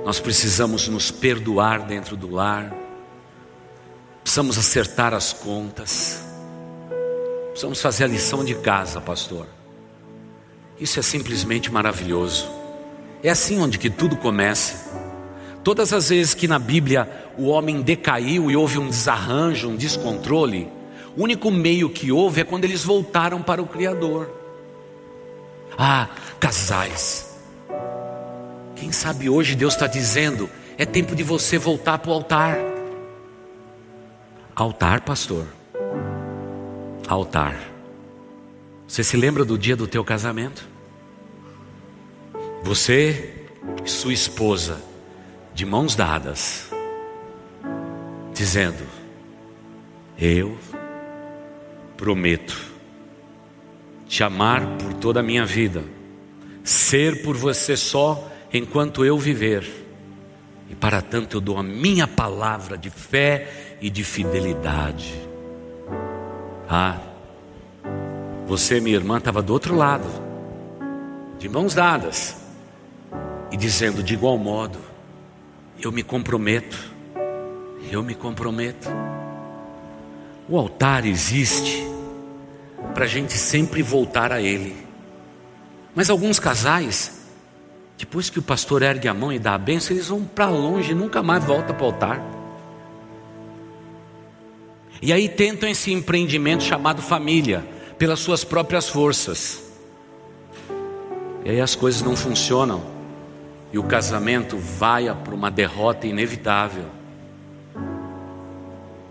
Nós 0.03 0.19
precisamos 0.19 0.87
nos 0.87 1.11
perdoar 1.11 1.85
dentro 1.85 2.17
do 2.17 2.29
lar. 2.29 2.73
Precisamos 4.23 4.57
acertar 4.57 5.13
as 5.13 5.31
contas. 5.31 6.23
Precisamos 7.49 7.81
fazer 7.81 8.05
a 8.05 8.07
lição 8.07 8.43
de 8.43 8.55
casa, 8.55 8.99
pastor. 8.99 9.47
Isso 10.79 10.99
é 10.99 11.03
simplesmente 11.03 11.71
maravilhoso. 11.71 12.49
É 13.21 13.29
assim 13.29 13.59
onde 13.59 13.77
que 13.77 13.89
tudo 13.89 14.15
começa. 14.17 14.89
Todas 15.63 15.93
as 15.93 16.09
vezes 16.09 16.33
que 16.33 16.47
na 16.47 16.57
Bíblia 16.57 17.07
o 17.37 17.47
homem 17.47 17.81
decaiu 17.81 18.49
e 18.49 18.55
houve 18.55 18.79
um 18.79 18.87
desarranjo, 18.87 19.69
um 19.69 19.75
descontrole, 19.75 20.67
o 21.15 21.23
único 21.23 21.51
meio 21.51 21.89
que 21.89 22.11
houve 22.11 22.41
é 22.41 22.43
quando 22.43 22.63
eles 22.63 22.83
voltaram 22.83 23.43
para 23.43 23.61
o 23.61 23.67
Criador. 23.67 24.31
Ah, 25.77 26.09
casais. 26.39 27.30
Quem 28.81 28.91
sabe 28.91 29.29
hoje 29.29 29.53
Deus 29.53 29.75
está 29.75 29.85
dizendo: 29.85 30.49
é 30.75 30.87
tempo 30.87 31.15
de 31.15 31.21
você 31.21 31.55
voltar 31.55 31.99
para 31.99 32.09
o 32.09 32.13
altar. 32.15 32.57
Altar, 34.55 35.01
pastor. 35.01 35.45
Altar. 37.07 37.55
Você 38.87 39.03
se 39.03 39.15
lembra 39.15 39.45
do 39.45 39.55
dia 39.55 39.75
do 39.75 39.87
teu 39.87 40.03
casamento? 40.03 40.67
Você 42.63 43.45
e 43.85 43.87
sua 43.87 44.13
esposa 44.13 44.81
de 45.53 45.63
mãos 45.63 45.95
dadas, 45.95 46.71
dizendo: 48.33 48.83
Eu 50.17 50.57
prometo 51.95 52.57
te 54.07 54.23
amar 54.23 54.65
por 54.79 54.95
toda 54.95 55.19
a 55.19 55.23
minha 55.23 55.45
vida, 55.45 55.83
ser 56.63 57.21
por 57.21 57.37
você 57.37 57.77
só 57.77 58.31
enquanto 58.53 59.05
eu 59.05 59.17
viver, 59.17 59.65
e 60.69 60.75
para 60.75 61.01
tanto 61.01 61.37
eu 61.37 61.41
dou 61.41 61.57
a 61.57 61.63
minha 61.63 62.07
palavra 62.07 62.77
de 62.77 62.89
fé 62.89 63.77
e 63.81 63.89
de 63.89 64.03
fidelidade. 64.03 65.13
Ah, 66.69 66.99
você, 68.47 68.79
minha 68.79 68.95
irmã, 68.95 69.17
estava 69.17 69.41
do 69.41 69.53
outro 69.53 69.75
lado, 69.75 70.07
de 71.37 71.49
mãos 71.49 71.73
dadas, 71.73 72.37
e 73.51 73.57
dizendo 73.57 74.01
de 74.01 74.13
igual 74.13 74.37
modo: 74.37 74.91
eu 75.81 75.91
me 75.91 76.03
comprometo. 76.03 76.91
Eu 77.91 78.03
me 78.03 78.13
comprometo. 78.13 78.87
O 80.47 80.57
altar 80.57 81.05
existe 81.05 81.83
para 82.93 83.05
a 83.05 83.07
gente 83.07 83.33
sempre 83.33 83.81
voltar 83.81 84.31
a 84.31 84.39
Ele. 84.39 84.75
Mas 85.95 86.09
alguns 86.09 86.39
casais, 86.39 87.20
depois 88.01 88.31
que 88.31 88.39
o 88.39 88.41
pastor 88.41 88.81
ergue 88.81 89.07
a 89.07 89.13
mão 89.13 89.31
e 89.31 89.37
dá 89.37 89.53
a 89.53 89.59
benção, 89.59 89.95
eles 89.95 90.07
vão 90.07 90.23
para 90.23 90.49
longe 90.49 90.91
nunca 90.91 91.21
mais 91.21 91.43
voltam 91.43 91.75
para 91.75 91.83
o 91.83 91.85
altar. 91.85 92.19
E 94.99 95.13
aí 95.13 95.29
tentam 95.29 95.69
esse 95.69 95.93
empreendimento 95.93 96.63
chamado 96.63 96.99
família, 96.99 97.63
pelas 97.99 98.17
suas 98.17 98.43
próprias 98.43 98.89
forças. 98.89 99.71
E 101.45 101.51
aí 101.51 101.61
as 101.61 101.75
coisas 101.75 102.01
não 102.01 102.15
funcionam 102.15 102.81
e 103.71 103.77
o 103.77 103.83
casamento 103.83 104.57
vai 104.57 105.05
para 105.23 105.35
uma 105.35 105.51
derrota 105.51 106.07
inevitável. 106.07 106.85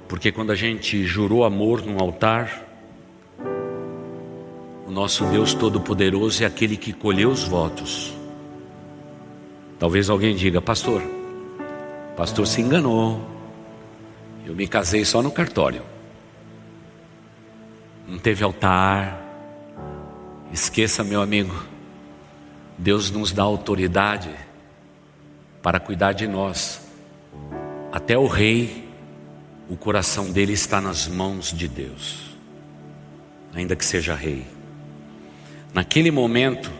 Porque 0.09 0.33
quando 0.33 0.51
a 0.51 0.57
gente 0.57 1.07
jurou 1.07 1.45
amor 1.45 1.87
num 1.87 2.01
altar, 2.01 2.67
o 4.85 4.91
nosso 4.91 5.25
Deus 5.27 5.55
Todo-Poderoso 5.55 6.43
é 6.43 6.47
aquele 6.47 6.77
que 6.77 6.93
colheu 6.93 7.31
os 7.31 7.45
votos. 7.45 8.19
Talvez 9.81 10.11
alguém 10.11 10.37
diga, 10.37 10.61
pastor, 10.61 11.03
pastor 12.15 12.47
se 12.47 12.61
enganou. 12.61 13.19
Eu 14.45 14.55
me 14.55 14.69
casei 14.69 15.07
só 15.07 15.23
no 15.23 15.31
cartório. 15.31 15.83
Não 18.07 18.19
teve 18.19 18.45
altar. 18.45 19.19
Esqueça, 20.53 21.03
meu 21.03 21.23
amigo. 21.23 21.55
Deus 22.77 23.11
nos 23.11 23.33
dá 23.33 23.43
autoridade 23.43 24.31
para 25.63 25.81
cuidar 25.81 26.13
de 26.13 26.29
nós. 26.29 26.87
Até 27.91 28.19
o 28.19 28.27
rei, 28.27 28.87
o 29.67 29.79
coração 29.79 30.31
dele 30.31 30.53
está 30.53 30.79
nas 30.79 31.09
mãos 31.09 31.55
de 31.57 31.67
Deus, 31.67 32.37
ainda 33.55 33.75
que 33.75 33.85
seja 33.85 34.15
rei. 34.15 34.47
Naquele 35.73 36.11
momento 36.11 36.71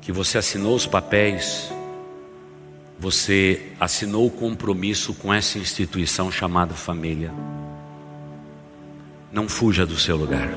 que 0.00 0.10
você 0.10 0.38
assinou 0.38 0.74
os 0.74 0.86
papéis, 0.86 1.73
você 3.04 3.60
assinou 3.78 4.26
o 4.26 4.30
compromisso 4.30 5.12
com 5.12 5.32
essa 5.32 5.58
instituição 5.58 6.32
chamada 6.32 6.72
família. 6.72 7.30
Não 9.30 9.46
fuja 9.46 9.84
do 9.84 9.98
seu 9.98 10.16
lugar. 10.16 10.48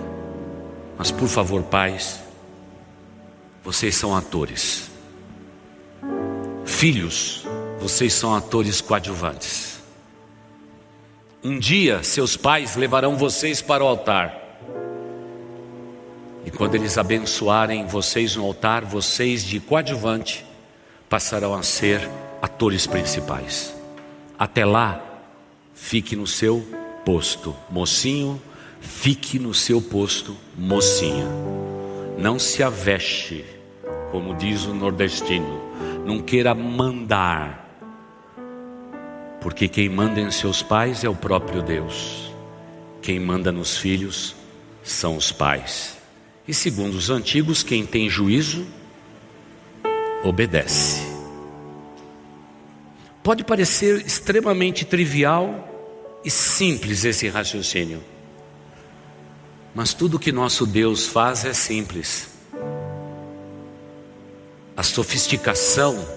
Mas 0.98 1.12
por 1.12 1.28
favor, 1.28 1.62
pais, 1.64 2.22
vocês 3.62 3.96
são 3.96 4.16
atores. 4.16 4.90
Filhos, 6.64 7.46
vocês 7.82 8.14
são 8.14 8.34
atores 8.34 8.80
coadjuvantes. 8.80 9.82
Um 11.44 11.60
dia 11.60 12.02
seus 12.02 12.38
pais 12.38 12.78
levarão 12.78 13.18
vocês 13.18 13.62
para 13.62 13.84
o 13.84 13.88
altar. 13.88 14.34
E 16.46 16.50
quando 16.50 16.76
eles 16.76 16.98
abençoarem 16.98 17.86
vocês 17.88 18.38
no 18.38 18.46
altar, 18.46 18.86
vocês 18.86 19.44
de 19.44 19.60
coadjuvante 19.60 20.46
passarão 21.10 21.54
a 21.54 21.62
ser 21.62 22.10
atores 22.42 22.86
principais. 22.88 23.74
Até 24.38 24.66
lá, 24.66 25.04
fique 25.74 26.16
no 26.16 26.28
seu 26.28 26.66
posto, 27.06 27.56
mocinho, 27.70 28.42
fique 28.80 29.40
no 29.40 29.54
seu 29.54 29.82
posto, 29.82 30.36
mocinha. 30.58 31.28
Não 32.18 32.38
se 32.40 32.64
aveste, 32.64 33.46
como 34.12 34.36
diz 34.36 34.66
o 34.66 34.74
nordestino 34.74 35.68
não 36.08 36.22
queira 36.22 36.56
mandar, 36.56 37.68
porque 39.42 39.68
quem 39.68 39.90
manda 39.90 40.22
em 40.22 40.32
seus 40.32 40.64
pais 40.64 41.04
é 41.04 41.10
o 41.10 41.16
próprio 41.16 41.62
Deus, 41.62 42.32
quem 43.02 43.20
manda 43.20 43.52
nos 43.52 43.78
filhos 43.78 44.34
são 44.82 45.18
os 45.18 45.34
pais. 45.34 45.98
E 46.48 46.54
segundo 46.54 46.96
os 46.96 47.10
antigos, 47.10 47.62
quem 47.62 47.86
tem 47.86 48.10
juízo, 48.10 48.66
obedece. 50.24 51.17
Pode 53.28 53.44
parecer 53.44 54.06
extremamente 54.06 54.86
trivial 54.86 55.68
e 56.24 56.32
simples 56.32 57.04
esse 57.04 57.28
raciocínio, 57.28 58.02
mas 59.76 59.94
tudo 59.94 60.18
que 60.18 60.32
nosso 60.32 60.66
Deus 60.66 61.08
faz 61.08 61.44
é 61.44 61.52
simples. 61.54 62.30
A 64.78 64.82
sofisticação 64.82 66.08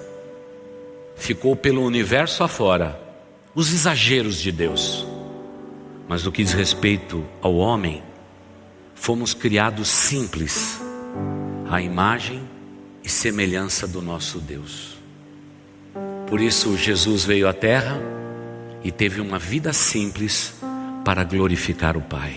ficou 1.16 1.56
pelo 1.56 1.82
universo 1.84 2.44
afora, 2.44 3.02
os 3.56 3.72
exageros 3.72 4.36
de 4.36 4.52
Deus. 4.52 5.04
Mas 6.06 6.22
no 6.22 6.30
que 6.30 6.44
diz 6.44 6.52
respeito 6.52 7.26
ao 7.42 7.56
homem, 7.56 8.04
fomos 8.94 9.34
criados 9.34 9.88
simples, 9.88 10.80
à 11.68 11.82
imagem 11.82 12.48
e 13.02 13.08
semelhança 13.08 13.88
do 13.88 14.00
nosso 14.00 14.38
Deus. 14.38 14.99
Por 16.30 16.40
isso, 16.40 16.76
Jesus 16.76 17.24
veio 17.24 17.48
à 17.48 17.52
terra 17.52 18.00
e 18.84 18.92
teve 18.92 19.20
uma 19.20 19.36
vida 19.36 19.72
simples 19.72 20.54
para 21.04 21.24
glorificar 21.24 21.96
o 21.96 22.00
Pai. 22.00 22.36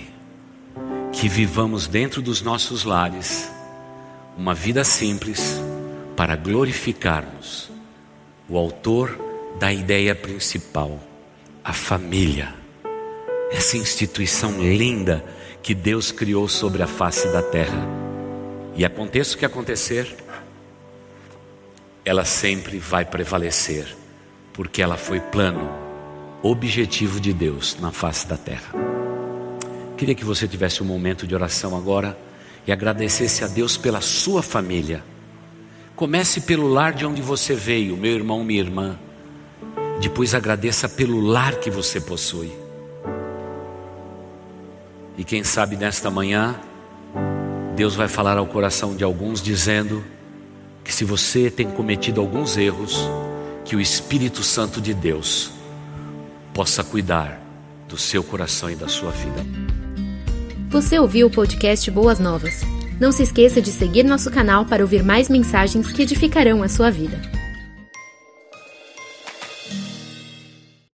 Que 1.11 1.29
vivamos 1.29 1.85
dentro 1.85 2.19
dos 2.19 2.41
nossos 2.41 2.83
lares 2.83 3.51
uma 4.35 4.55
vida 4.55 4.83
simples 4.83 5.61
para 6.17 6.35
glorificarmos 6.35 7.69
o 8.49 8.57
Autor 8.57 9.15
da 9.59 9.71
ideia 9.71 10.15
principal, 10.15 10.99
a 11.63 11.71
família, 11.71 12.51
essa 13.51 13.77
instituição 13.77 14.59
linda 14.59 15.23
que 15.61 15.75
Deus 15.75 16.11
criou 16.11 16.47
sobre 16.47 16.81
a 16.81 16.87
face 16.87 17.31
da 17.31 17.43
terra. 17.43 17.87
E 18.75 18.83
aconteça 18.83 19.35
o 19.35 19.37
que 19.37 19.45
acontecer, 19.45 20.22
ela 22.05 22.25
sempre 22.25 22.77
vai 22.77 23.05
prevalecer, 23.05 23.87
porque 24.51 24.81
ela 24.81 24.97
foi 24.97 25.19
plano, 25.19 25.69
objetivo 26.41 27.19
de 27.19 27.33
Deus 27.33 27.77
na 27.79 27.91
face 27.91 28.27
da 28.27 28.35
terra. 28.35 28.73
Queria 29.97 30.15
que 30.15 30.25
você 30.25 30.47
tivesse 30.47 30.83
um 30.83 30.85
momento 30.85 31.25
de 31.25 31.33
oração 31.33 31.77
agora 31.77 32.17
e 32.67 32.71
agradecesse 32.71 33.43
a 33.43 33.47
Deus 33.47 33.77
pela 33.77 34.01
sua 34.01 34.41
família. 34.43 35.03
Comece 35.95 36.41
pelo 36.41 36.67
lar 36.67 36.93
de 36.93 37.05
onde 37.05 37.21
você 37.21 37.53
veio, 37.53 37.95
meu 37.95 38.11
irmão, 38.11 38.43
minha 38.43 38.59
irmã. 38.59 38.99
Depois 40.01 40.35
agradeça 40.35 40.89
pelo 40.89 41.21
lar 41.21 41.55
que 41.55 41.69
você 41.69 42.01
possui. 42.01 42.51
E 45.17 45.23
quem 45.23 45.43
sabe 45.43 45.77
nesta 45.77 46.09
manhã, 46.09 46.59
Deus 47.75 47.95
vai 47.95 48.07
falar 48.07 48.37
ao 48.37 48.47
coração 48.47 48.95
de 48.95 49.03
alguns 49.03 49.41
dizendo: 49.41 50.03
que 50.83 50.93
se 50.93 51.05
você 51.05 51.49
tem 51.49 51.69
cometido 51.69 52.19
alguns 52.19 52.57
erros, 52.57 52.99
que 53.65 53.75
o 53.75 53.81
Espírito 53.81 54.43
Santo 54.43 54.81
de 54.81 54.93
Deus 54.93 55.51
possa 56.53 56.83
cuidar 56.83 57.41
do 57.87 57.97
seu 57.97 58.23
coração 58.23 58.69
e 58.69 58.75
da 58.75 58.87
sua 58.87 59.11
vida. 59.11 59.45
Você 60.69 60.99
ouviu 60.99 61.27
o 61.27 61.31
podcast 61.31 61.89
Boas 61.91 62.19
Novas? 62.19 62.61
Não 62.99 63.11
se 63.11 63.23
esqueça 63.23 63.61
de 63.61 63.71
seguir 63.71 64.03
nosso 64.03 64.29
canal 64.29 64.65
para 64.65 64.83
ouvir 64.83 65.03
mais 65.03 65.29
mensagens 65.29 65.91
que 65.91 66.01
edificarão 66.01 66.63
a 66.63 66.69
sua 66.69 66.89
vida. 66.89 67.42